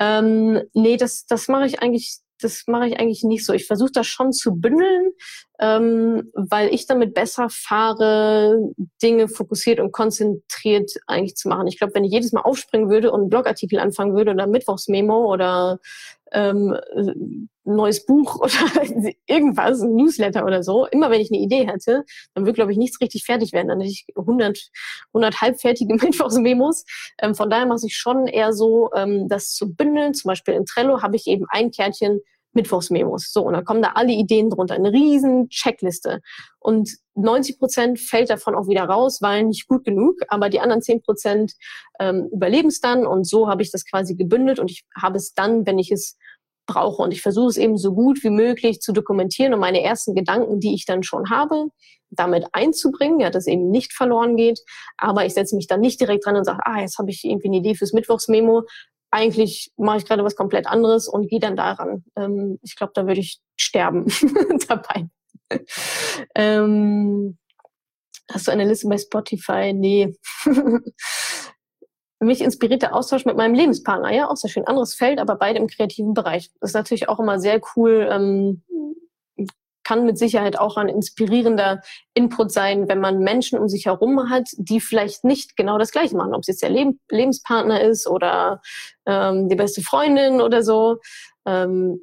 Ähm, 0.00 0.62
nee, 0.72 0.96
das, 0.96 1.26
das 1.26 1.48
mache 1.48 1.66
ich 1.66 1.82
eigentlich 1.82 2.20
das 2.40 2.64
mache 2.66 2.86
ich 2.86 3.00
eigentlich 3.00 3.24
nicht 3.24 3.44
so. 3.44 3.52
Ich 3.52 3.66
versuche 3.66 3.90
das 3.92 4.06
schon 4.06 4.32
zu 4.32 4.54
bündeln, 4.54 5.10
ähm, 5.60 6.30
weil 6.34 6.72
ich 6.72 6.86
damit 6.86 7.14
besser 7.14 7.48
fahre, 7.50 8.58
Dinge 9.02 9.28
fokussiert 9.28 9.80
und 9.80 9.92
konzentriert 9.92 10.92
eigentlich 11.06 11.36
zu 11.36 11.48
machen. 11.48 11.66
Ich 11.66 11.78
glaube, 11.78 11.94
wenn 11.94 12.04
ich 12.04 12.12
jedes 12.12 12.32
Mal 12.32 12.42
aufspringen 12.42 12.90
würde 12.90 13.10
und 13.10 13.20
einen 13.20 13.30
Blogartikel 13.30 13.78
anfangen 13.80 14.14
würde 14.14 14.30
oder 14.30 14.46
Mittwochsmemo 14.46 15.32
oder 15.32 15.80
ähm, 16.32 16.76
neues 17.64 18.06
Buch 18.06 18.36
oder 18.40 18.84
irgendwas, 19.26 19.80
ein 19.80 19.94
Newsletter 19.94 20.44
oder 20.44 20.62
so, 20.62 20.86
immer 20.86 21.10
wenn 21.10 21.20
ich 21.20 21.30
eine 21.30 21.40
Idee 21.40 21.66
hätte, 21.66 22.04
dann 22.34 22.44
würde, 22.44 22.54
glaube 22.54 22.72
ich, 22.72 22.78
nichts 22.78 23.00
richtig 23.00 23.24
fertig 23.24 23.52
werden. 23.52 23.68
Dann 23.68 23.80
hätte 23.80 23.92
ich 23.92 24.06
100, 24.16 24.70
100 25.12 25.40
halbfertige 25.40 25.94
Mittwochsmemos. 26.00 26.84
Ähm, 27.20 27.34
von 27.34 27.50
daher 27.50 27.66
mache 27.66 27.86
ich 27.86 27.96
schon 27.96 28.26
eher 28.26 28.52
so, 28.52 28.90
ähm, 28.94 29.28
das 29.28 29.54
zu 29.54 29.74
bündeln. 29.74 30.14
Zum 30.14 30.28
Beispiel 30.28 30.54
in 30.54 30.66
Trello 30.66 31.02
habe 31.02 31.16
ich 31.16 31.26
eben 31.26 31.46
ein 31.50 31.70
Kärtchen 31.70 32.20
Mittwochsmemos. 32.52 33.32
So, 33.32 33.42
und 33.42 33.52
dann 33.52 33.64
kommen 33.64 33.82
da 33.82 33.92
alle 33.94 34.12
Ideen 34.12 34.50
drunter. 34.50 34.74
Eine 34.74 34.92
riesen 34.92 35.48
Checkliste. 35.48 36.20
Und 36.58 36.90
90 37.14 37.58
Prozent 37.58 38.00
fällt 38.00 38.30
davon 38.30 38.54
auch 38.54 38.68
wieder 38.68 38.84
raus, 38.84 39.18
weil 39.20 39.44
nicht 39.44 39.68
gut 39.68 39.84
genug. 39.84 40.16
Aber 40.28 40.48
die 40.48 40.60
anderen 40.60 40.82
10 40.82 41.02
Prozent 41.02 41.52
ähm, 42.00 42.28
überleben 42.32 42.68
es 42.68 42.80
dann. 42.80 43.06
Und 43.06 43.26
so 43.26 43.48
habe 43.48 43.62
ich 43.62 43.70
das 43.70 43.84
quasi 43.84 44.14
gebündelt. 44.14 44.58
Und 44.58 44.70
ich 44.70 44.84
habe 44.96 45.16
es 45.16 45.34
dann, 45.34 45.66
wenn 45.66 45.78
ich 45.78 45.90
es 45.90 46.16
brauche. 46.68 47.02
Und 47.02 47.12
ich 47.12 47.22
versuche 47.22 47.48
es 47.48 47.56
eben 47.56 47.76
so 47.76 47.92
gut 47.92 48.22
wie 48.22 48.30
möglich 48.30 48.80
zu 48.80 48.92
dokumentieren 48.92 49.54
und 49.54 49.60
meine 49.60 49.82
ersten 49.82 50.14
Gedanken, 50.14 50.60
die 50.60 50.74
ich 50.74 50.84
dann 50.84 51.02
schon 51.02 51.30
habe, 51.30 51.70
damit 52.10 52.46
einzubringen, 52.52 53.20
ja, 53.20 53.30
dass 53.30 53.46
eben 53.46 53.70
nicht 53.70 53.92
verloren 53.92 54.36
geht. 54.36 54.60
Aber 54.96 55.26
ich 55.26 55.34
setze 55.34 55.56
mich 55.56 55.66
dann 55.66 55.80
nicht 55.80 56.00
direkt 56.00 56.24
dran 56.24 56.36
und 56.36 56.44
sage, 56.44 56.60
ah, 56.64 56.80
jetzt 56.80 56.98
habe 56.98 57.10
ich 57.10 57.24
irgendwie 57.24 57.48
eine 57.48 57.56
Idee 57.56 57.74
fürs 57.74 57.92
Mittwochsmemo. 57.92 58.62
Eigentlich 59.10 59.72
mache 59.76 59.98
ich 59.98 60.04
gerade 60.04 60.24
was 60.24 60.36
komplett 60.36 60.66
anderes 60.66 61.08
und 61.08 61.28
gehe 61.28 61.40
dann 61.40 61.56
daran. 61.56 62.04
Ähm, 62.16 62.58
ich 62.62 62.76
glaube, 62.76 62.92
da 62.94 63.06
würde 63.06 63.20
ich 63.20 63.40
sterben 63.56 64.06
dabei. 64.68 65.08
ähm, 66.34 67.38
hast 68.30 68.48
du 68.48 68.52
eine 68.52 68.66
Liste 68.66 68.88
bei 68.88 68.98
Spotify? 68.98 69.72
Nee. 69.72 70.14
mich 72.20 72.40
inspiriert 72.40 72.82
der 72.82 72.94
Austausch 72.94 73.24
mit 73.24 73.36
meinem 73.36 73.54
Lebenspartner, 73.54 74.12
ja, 74.12 74.28
auch 74.28 74.36
sehr 74.36 74.50
schön. 74.50 74.66
Anderes 74.66 74.94
Feld, 74.94 75.20
aber 75.20 75.36
beide 75.36 75.58
im 75.58 75.68
kreativen 75.68 76.14
Bereich. 76.14 76.50
Das 76.60 76.70
ist 76.70 76.74
natürlich 76.74 77.08
auch 77.08 77.20
immer 77.20 77.38
sehr 77.38 77.60
cool, 77.76 78.08
ähm, 78.10 78.62
kann 79.88 80.04
mit 80.04 80.18
Sicherheit 80.18 80.58
auch 80.58 80.76
ein 80.76 80.88
inspirierender 80.88 81.80
Input 82.12 82.52
sein, 82.52 82.88
wenn 82.88 83.00
man 83.00 83.20
Menschen 83.20 83.58
um 83.58 83.68
sich 83.68 83.86
herum 83.86 84.28
hat, 84.28 84.50
die 84.58 84.80
vielleicht 84.80 85.24
nicht 85.24 85.56
genau 85.56 85.78
das 85.78 85.92
Gleiche 85.92 86.14
machen, 86.14 86.34
ob 86.34 86.42
es 86.42 86.48
jetzt 86.48 86.62
der 86.62 86.68
Leb 86.68 86.98
Lebenspartner 87.10 87.80
ist 87.80 88.06
oder 88.06 88.60
ähm, 89.06 89.48
die 89.48 89.56
beste 89.56 89.80
Freundin 89.80 90.42
oder 90.42 90.62
so. 90.62 90.98
Ähm, 91.46 92.02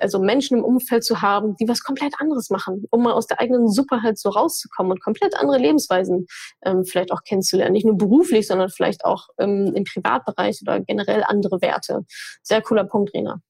also 0.00 0.20
Menschen 0.20 0.58
im 0.58 0.64
Umfeld 0.64 1.02
zu 1.02 1.20
haben, 1.20 1.56
die 1.56 1.66
was 1.66 1.82
komplett 1.82 2.14
anderes 2.20 2.50
machen, 2.50 2.84
um 2.90 3.02
mal 3.02 3.14
aus 3.14 3.26
der 3.26 3.40
eigenen 3.40 3.66
halt 4.00 4.16
so 4.16 4.28
rauszukommen 4.28 4.92
und 4.92 5.02
komplett 5.02 5.34
andere 5.34 5.58
Lebensweisen 5.58 6.28
ähm, 6.64 6.84
vielleicht 6.84 7.10
auch 7.10 7.24
kennenzulernen. 7.24 7.72
Nicht 7.72 7.86
nur 7.86 7.98
beruflich, 7.98 8.46
sondern 8.46 8.68
vielleicht 8.68 9.04
auch 9.04 9.26
ähm, 9.38 9.72
im 9.74 9.82
Privatbereich 9.82 10.60
oder 10.62 10.78
generell 10.78 11.24
andere 11.24 11.60
Werte. 11.62 12.04
Sehr 12.44 12.62
cooler 12.62 12.84
Punkt, 12.84 13.12
Rena. 13.12 13.40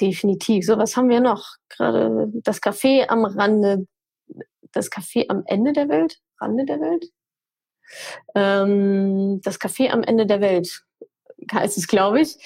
Definitiv. 0.00 0.64
So, 0.64 0.78
was 0.78 0.96
haben 0.96 1.08
wir 1.08 1.20
noch? 1.20 1.56
Gerade 1.68 2.28
das 2.42 2.62
Café 2.62 3.08
am 3.08 3.24
Rande, 3.24 3.86
das 4.72 4.90
Café 4.90 5.26
am 5.28 5.42
Ende 5.46 5.72
der 5.72 5.88
Welt? 5.88 6.18
Rande 6.40 6.64
der 6.64 6.80
Welt? 6.80 7.06
Ähm, 8.34 9.40
das 9.42 9.60
Café 9.60 9.90
am 9.90 10.02
Ende 10.02 10.26
der 10.26 10.40
Welt 10.40 10.84
heißt 11.52 11.78
es, 11.78 11.86
glaube 11.86 12.20
ich. 12.20 12.36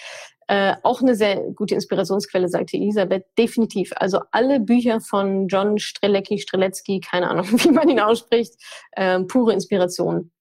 Äh, 0.47 0.75
auch 0.83 1.01
eine 1.01 1.15
sehr 1.15 1.37
gute 1.55 1.75
Inspirationsquelle, 1.75 2.49
sagte 2.49 2.77
Elisabeth. 2.77 3.25
Definitiv. 3.39 3.93
Also 3.97 4.21
alle 4.31 4.61
Bücher 4.61 5.01
von 5.01 5.49
John 5.49 5.79
Strelecki, 5.79 6.39
Strelecki, 6.39 7.01
keine 7.01 7.31
Ahnung, 7.31 7.47
wie 7.65 7.71
man 7.71 7.89
ihn 7.89 8.01
ausspricht, 8.01 8.55
äh, 8.93 9.21
pure 9.21 9.53
Inspiration. 9.53 10.33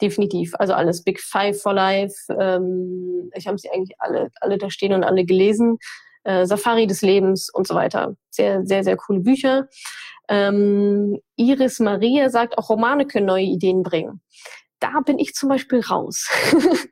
Definitiv. 0.00 0.54
Also 0.58 0.72
alles 0.72 1.04
Big 1.04 1.20
Five 1.20 1.60
for 1.60 1.74
Life. 1.74 2.14
Ähm, 2.38 3.30
ich 3.34 3.46
habe 3.46 3.58
sie 3.58 3.70
eigentlich 3.70 3.96
alle, 3.98 4.30
alle 4.40 4.58
da 4.58 4.68
stehen 4.68 4.92
und 4.92 5.04
alle 5.04 5.24
gelesen. 5.24 5.78
Äh, 6.26 6.44
Safari 6.44 6.88
des 6.88 7.02
Lebens 7.02 7.48
und 7.54 7.68
so 7.68 7.76
weiter. 7.76 8.16
Sehr, 8.30 8.66
sehr, 8.66 8.82
sehr 8.82 8.96
coole 8.96 9.20
Bücher. 9.20 9.68
Ähm, 10.28 11.20
Iris 11.36 11.78
Maria 11.78 12.30
sagt, 12.30 12.58
auch 12.58 12.68
Romane 12.68 13.06
können 13.06 13.26
neue 13.26 13.44
Ideen 13.44 13.84
bringen. 13.84 14.20
Da 14.80 15.02
bin 15.06 15.20
ich 15.20 15.34
zum 15.34 15.50
Beispiel 15.50 15.82
raus. 15.82 16.28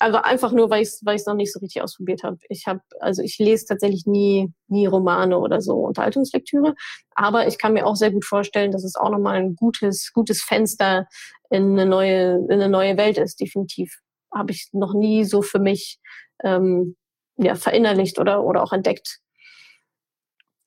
also 0.00 0.18
einfach 0.18 0.50
nur, 0.50 0.70
weil 0.70 0.82
ich 0.82 0.88
es 0.88 1.02
weil 1.04 1.16
noch 1.24 1.36
nicht 1.36 1.52
so 1.52 1.60
richtig 1.60 1.82
ausprobiert 1.82 2.24
habe. 2.24 2.38
Ich 2.48 2.66
habe, 2.66 2.80
also 2.98 3.22
ich 3.22 3.38
lese 3.38 3.66
tatsächlich 3.66 4.06
nie, 4.06 4.52
nie 4.66 4.86
Romane 4.86 5.38
oder 5.38 5.60
so 5.60 5.74
Unterhaltungslektüre, 5.74 6.74
aber 7.14 7.46
ich 7.46 7.58
kann 7.58 7.74
mir 7.74 7.86
auch 7.86 7.94
sehr 7.94 8.10
gut 8.10 8.24
vorstellen, 8.24 8.72
dass 8.72 8.82
es 8.82 8.96
auch 8.96 9.10
nochmal 9.10 9.36
ein 9.36 9.54
gutes, 9.54 10.10
gutes 10.12 10.42
Fenster 10.42 11.06
in 11.48 11.78
eine 11.78 11.86
neue, 11.86 12.38
in 12.38 12.50
eine 12.50 12.68
neue 12.68 12.96
Welt 12.96 13.18
ist, 13.18 13.40
definitiv. 13.40 14.00
Habe 14.34 14.50
ich 14.50 14.70
noch 14.72 14.94
nie 14.94 15.24
so 15.24 15.42
für 15.42 15.60
mich 15.60 16.00
ähm, 16.42 16.96
ja, 17.36 17.54
verinnerlicht 17.54 18.18
oder, 18.18 18.44
oder 18.44 18.62
auch 18.62 18.72
entdeckt. 18.72 19.20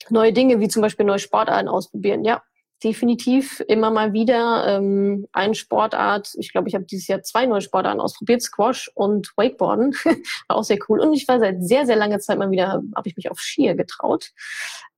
Neue 0.09 0.33
Dinge, 0.33 0.59
wie 0.59 0.67
zum 0.67 0.81
Beispiel 0.81 1.05
neue 1.05 1.19
Sportarten 1.19 1.67
ausprobieren. 1.67 2.23
Ja, 2.23 2.41
definitiv 2.83 3.63
immer 3.67 3.89
mal 3.89 4.13
wieder 4.13 4.77
ähm, 4.77 5.27
eine 5.31 5.55
Sportart. 5.55 6.33
Ich 6.37 6.51
glaube, 6.51 6.67
ich 6.67 6.75
habe 6.75 6.85
dieses 6.85 7.07
Jahr 7.07 7.23
zwei 7.23 7.45
neue 7.45 7.61
Sportarten 7.61 7.99
ausprobiert, 7.99 8.41
Squash 8.41 8.91
und 8.93 9.31
Wakeboarden. 9.35 9.93
War 10.47 10.57
auch 10.57 10.63
sehr 10.63 10.77
cool. 10.87 10.99
Und 10.99 11.13
ich 11.13 11.27
war 11.27 11.39
seit 11.39 11.63
sehr, 11.63 11.85
sehr 11.85 11.95
langer 11.95 12.19
Zeit 12.19 12.37
mal 12.37 12.51
wieder, 12.51 12.81
habe 12.95 13.07
ich 13.07 13.15
mich 13.15 13.31
auf 13.31 13.39
Skier 13.39 13.75
getraut. 13.75 14.31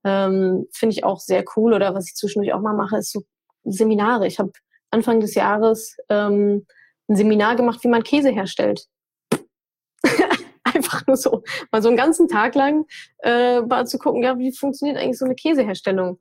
Ähm, 0.03 0.67
Finde 0.73 0.93
ich 0.93 1.03
auch 1.03 1.19
sehr 1.19 1.43
cool. 1.55 1.73
Oder 1.73 1.95
was 1.95 2.07
ich 2.07 2.15
zwischendurch 2.15 2.53
auch 2.53 2.61
mal 2.61 2.75
mache, 2.75 2.97
ist 2.97 3.11
so 3.11 3.21
Seminare. 3.63 4.27
Ich 4.27 4.39
habe 4.39 4.51
Anfang 4.91 5.19
des 5.19 5.35
Jahres 5.35 5.97
ähm, 6.09 6.65
ein 7.07 7.15
Seminar 7.15 7.55
gemacht, 7.55 7.83
wie 7.83 7.89
man 7.89 8.03
Käse 8.03 8.29
herstellt. 8.29 8.87
Einfach 10.73 11.05
nur 11.07 11.17
so, 11.17 11.43
mal 11.71 11.81
so 11.81 11.89
einen 11.89 11.97
ganzen 11.97 12.27
Tag 12.27 12.55
lang 12.55 12.85
äh, 13.23 13.61
mal 13.61 13.87
zu 13.87 13.97
gucken, 13.97 14.23
ja, 14.23 14.37
wie 14.37 14.51
funktioniert 14.51 14.97
eigentlich 14.97 15.17
so 15.17 15.25
eine 15.25 15.35
Käseherstellung 15.35 16.19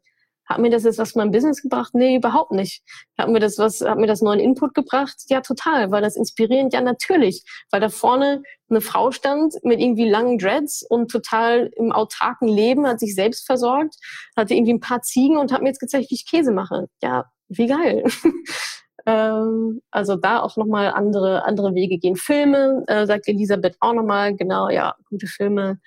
hat 0.49 0.61
mir 0.61 0.71
das 0.71 0.85
jetzt 0.85 0.99
was 0.99 1.13
für 1.13 1.19
mein 1.19 1.31
Business 1.31 1.61
gebracht? 1.61 1.95
Nee, 1.95 2.17
überhaupt 2.17 2.53
nicht. 2.53 2.83
Hat 3.19 3.29
mir 3.29 3.39
das 3.39 3.59
was, 3.59 3.83
hat 3.83 3.99
mir 3.99 4.07
das 4.07 4.23
neuen 4.23 4.41
Input 4.41 4.75
gebracht? 4.75 5.17
Ja, 5.29 5.43
total. 5.43 5.91
War 5.91 6.01
das 6.01 6.17
inspirierend? 6.17 6.73
Ja, 6.73 6.81
natürlich. 6.81 7.45
Weil 7.71 7.81
da 7.81 7.91
vorne 7.91 8.43
eine 8.71 8.81
Frau 8.81 9.11
stand 9.11 9.55
mit 9.63 9.79
irgendwie 9.79 10.09
langen 10.09 10.39
Dreads 10.39 10.85
und 10.89 11.11
total 11.11 11.71
im 11.77 11.93
autarken 11.93 12.49
Leben, 12.49 12.87
hat 12.87 12.99
sich 12.99 13.15
selbst 13.15 13.47
versorgt, 13.47 13.97
hatte 14.37 14.55
irgendwie 14.55 14.73
ein 14.73 14.81
paar 14.81 15.03
Ziegen 15.03 15.37
und 15.37 15.53
hat 15.53 15.61
mir 15.61 15.69
jetzt 15.69 15.81
gezeigt, 15.81 16.11
wie 16.11 16.15
ich 16.15 16.27
Käse 16.27 16.53
mache. 16.53 16.89
Ja, 17.03 17.27
wie 17.49 17.67
geil. 17.67 18.05
ähm, 19.09 19.81
also 19.91 20.17
da 20.17 20.41
auch 20.41 20.57
nochmal 20.57 20.89
andere, 20.89 21.45
andere 21.45 21.75
Wege 21.75 21.99
gehen. 21.99 22.17
Filme, 22.17 22.85
äh, 22.87 23.07
sagt 23.07 23.29
Elisabeth 23.29 23.77
auch 23.81 23.95
nochmal, 23.95 24.37
genau, 24.37 24.69
ja, 24.69 24.95
gute 25.09 25.27
Filme 25.27 25.81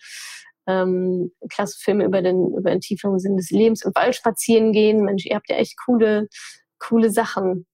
ähm, 0.67 1.31
klasse 1.49 1.77
Filme 1.79 2.05
über 2.05 2.21
den, 2.21 2.53
über 2.55 2.69
den 2.71 2.81
tieferen 2.81 3.19
Sinn 3.19 3.37
des 3.37 3.49
Lebens, 3.51 3.83
im 3.83 3.93
Wald 3.95 4.15
spazieren 4.15 4.71
gehen. 4.71 5.03
Mensch, 5.03 5.25
ihr 5.25 5.35
habt 5.35 5.49
ja 5.49 5.55
echt 5.57 5.77
coole, 5.85 6.27
coole 6.79 7.09
Sachen. 7.09 7.65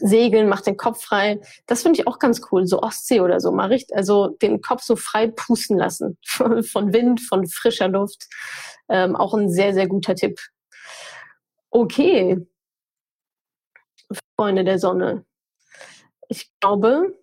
Segeln, 0.00 0.48
macht 0.48 0.66
den 0.66 0.76
Kopf 0.76 1.02
frei. 1.02 1.40
Das 1.66 1.82
finde 1.82 1.98
ich 1.98 2.06
auch 2.06 2.20
ganz 2.20 2.40
cool. 2.52 2.66
So 2.68 2.82
Ostsee 2.82 3.20
oder 3.20 3.40
so. 3.40 3.50
Mal 3.50 3.66
richtig, 3.66 3.96
also 3.96 4.28
den 4.28 4.60
Kopf 4.60 4.82
so 4.82 4.94
frei 4.94 5.26
pusten 5.26 5.76
lassen. 5.76 6.18
Von, 6.62 6.92
Wind, 6.92 7.20
von 7.20 7.48
frischer 7.48 7.88
Luft. 7.88 8.28
Ähm, 8.88 9.16
auch 9.16 9.34
ein 9.34 9.50
sehr, 9.50 9.74
sehr 9.74 9.88
guter 9.88 10.14
Tipp. 10.14 10.38
Okay. 11.70 12.46
Freunde 14.38 14.62
der 14.62 14.78
Sonne. 14.78 15.24
Ich 16.28 16.48
glaube, 16.60 17.18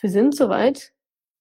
wir 0.00 0.10
sind 0.10 0.34
soweit 0.34 0.92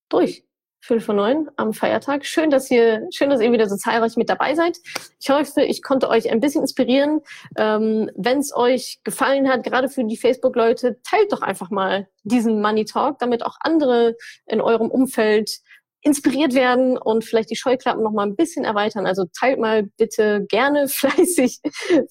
durch. 0.09 0.45
Viertel 0.83 1.01
vor 1.03 1.15
neun 1.15 1.49
am 1.57 1.73
Feiertag. 1.73 2.25
Schön, 2.25 2.49
dass 2.51 2.69
ihr, 2.69 3.07
schön, 3.11 3.29
dass 3.31 3.41
ihr 3.41 3.51
wieder 3.51 3.67
so 3.67 3.75
zahlreich 3.75 4.17
mit 4.17 4.29
dabei 4.29 4.53
seid. 4.55 4.77
Ich 5.19 5.29
hoffe, 5.29 5.61
ich 5.61 5.81
konnte 5.81 6.07
euch 6.09 6.29
ein 6.31 6.39
bisschen 6.39 6.61
inspirieren. 6.61 7.21
Ähm, 7.57 8.11
Wenn 8.15 8.39
es 8.39 8.55
euch 8.55 8.99
gefallen 9.03 9.47
hat, 9.47 9.63
gerade 9.63 9.89
für 9.89 10.03
die 10.03 10.17
Facebook-Leute, 10.17 11.01
teilt 11.03 11.31
doch 11.31 11.41
einfach 11.41 11.71
mal 11.71 12.07
diesen 12.23 12.61
Money 12.61 12.85
Talk, 12.85 13.17
damit 13.19 13.43
auch 13.43 13.57
andere 13.61 14.15
in 14.45 14.61
eurem 14.61 14.89
Umfeld 14.91 15.61
inspiriert 16.01 16.53
werden 16.53 16.97
und 16.97 17.23
vielleicht 17.23 17.51
die 17.51 17.55
Scheuklappen 17.55 18.03
noch 18.03 18.11
mal 18.11 18.25
ein 18.25 18.35
bisschen 18.35 18.65
erweitern. 18.65 19.05
Also 19.05 19.25
teilt 19.37 19.59
mal 19.59 19.83
bitte 19.97 20.45
gerne 20.49 20.87
fleißig, 20.87 21.59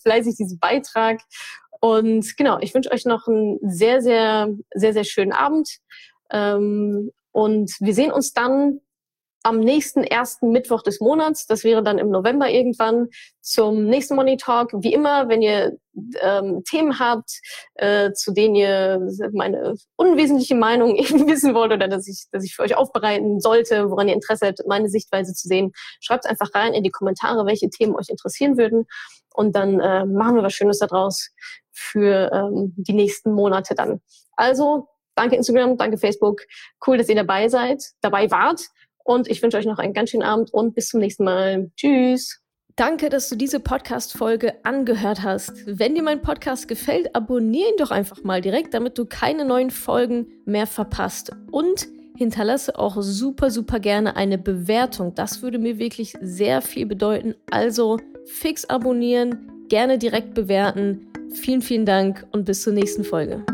fleißig 0.02 0.36
diesen 0.36 0.58
Beitrag. 0.58 1.20
Und 1.80 2.36
genau, 2.36 2.58
ich 2.60 2.74
wünsche 2.74 2.92
euch 2.92 3.06
noch 3.06 3.26
einen 3.26 3.58
sehr, 3.62 4.02
sehr, 4.02 4.48
sehr, 4.74 4.92
sehr 4.92 5.04
schönen 5.04 5.32
Abend. 5.32 5.78
Ähm, 6.30 7.10
und 7.32 7.72
wir 7.80 7.94
sehen 7.94 8.12
uns 8.12 8.32
dann 8.32 8.80
am 9.42 9.60
nächsten 9.60 10.04
ersten 10.04 10.50
Mittwoch 10.50 10.82
des 10.82 11.00
Monats, 11.00 11.46
das 11.46 11.64
wäre 11.64 11.82
dann 11.82 11.98
im 11.98 12.10
November 12.10 12.50
irgendwann, 12.50 13.08
zum 13.40 13.86
nächsten 13.86 14.14
Money 14.14 14.36
Talk. 14.36 14.70
Wie 14.74 14.92
immer, 14.92 15.28
wenn 15.28 15.40
ihr 15.40 15.78
ähm, 16.20 16.62
Themen 16.64 16.98
habt, 16.98 17.40
äh, 17.74 18.12
zu 18.12 18.32
denen 18.32 18.54
ihr 18.54 19.00
meine 19.32 19.74
unwesentliche 19.96 20.54
Meinung 20.54 20.94
eben 20.96 21.26
wissen 21.26 21.54
wollt 21.54 21.72
oder 21.72 21.88
dass 21.88 22.06
ich, 22.06 22.26
dass 22.32 22.44
ich 22.44 22.54
für 22.54 22.62
euch 22.62 22.76
aufbereiten 22.76 23.40
sollte, 23.40 23.90
woran 23.90 24.08
ihr 24.08 24.14
Interesse 24.14 24.46
habt, 24.46 24.60
meine 24.66 24.88
Sichtweise 24.88 25.32
zu 25.32 25.48
sehen, 25.48 25.72
schreibt 26.00 26.26
einfach 26.26 26.54
rein 26.54 26.74
in 26.74 26.84
die 26.84 26.90
Kommentare, 26.90 27.46
welche 27.46 27.70
Themen 27.70 27.94
euch 27.96 28.08
interessieren 28.08 28.58
würden. 28.58 28.86
Und 29.32 29.56
dann 29.56 29.80
äh, 29.80 30.04
machen 30.04 30.36
wir 30.36 30.42
was 30.42 30.52
Schönes 30.52 30.78
daraus 30.78 31.30
für 31.70 32.30
ähm, 32.32 32.74
die 32.76 32.92
nächsten 32.92 33.32
Monate 33.32 33.74
dann. 33.74 34.00
Also, 34.36 34.88
danke 35.14 35.36
Instagram, 35.36 35.76
danke 35.76 35.98
Facebook. 35.98 36.42
Cool, 36.86 36.98
dass 36.98 37.08
ihr 37.08 37.14
dabei 37.14 37.48
seid, 37.48 37.82
dabei 38.00 38.30
wart. 38.30 38.68
Und 39.10 39.28
ich 39.28 39.42
wünsche 39.42 39.56
euch 39.56 39.66
noch 39.66 39.80
einen 39.80 39.92
ganz 39.92 40.10
schönen 40.10 40.22
Abend 40.22 40.54
und 40.54 40.72
bis 40.72 40.90
zum 40.90 41.00
nächsten 41.00 41.24
Mal. 41.24 41.68
Tschüss. 41.76 42.40
Danke, 42.76 43.08
dass 43.08 43.28
du 43.28 43.34
diese 43.34 43.58
Podcast-Folge 43.58 44.64
angehört 44.64 45.24
hast. 45.24 45.50
Wenn 45.66 45.96
dir 45.96 46.04
mein 46.04 46.22
Podcast 46.22 46.68
gefällt, 46.68 47.12
abonniere 47.16 47.70
ihn 47.70 47.76
doch 47.76 47.90
einfach 47.90 48.22
mal 48.22 48.40
direkt, 48.40 48.72
damit 48.72 48.96
du 48.96 49.06
keine 49.06 49.44
neuen 49.44 49.72
Folgen 49.72 50.28
mehr 50.44 50.68
verpasst. 50.68 51.32
Und 51.50 51.88
hinterlasse 52.16 52.78
auch 52.78 52.98
super, 53.00 53.50
super 53.50 53.80
gerne 53.80 54.14
eine 54.14 54.38
Bewertung. 54.38 55.12
Das 55.16 55.42
würde 55.42 55.58
mir 55.58 55.80
wirklich 55.80 56.14
sehr 56.20 56.62
viel 56.62 56.86
bedeuten. 56.86 57.34
Also 57.50 57.98
fix 58.26 58.64
abonnieren, 58.64 59.50
gerne 59.68 59.98
direkt 59.98 60.34
bewerten. 60.34 61.08
Vielen, 61.34 61.62
vielen 61.62 61.84
Dank 61.84 62.28
und 62.30 62.44
bis 62.44 62.62
zur 62.62 62.74
nächsten 62.74 63.02
Folge. 63.02 63.44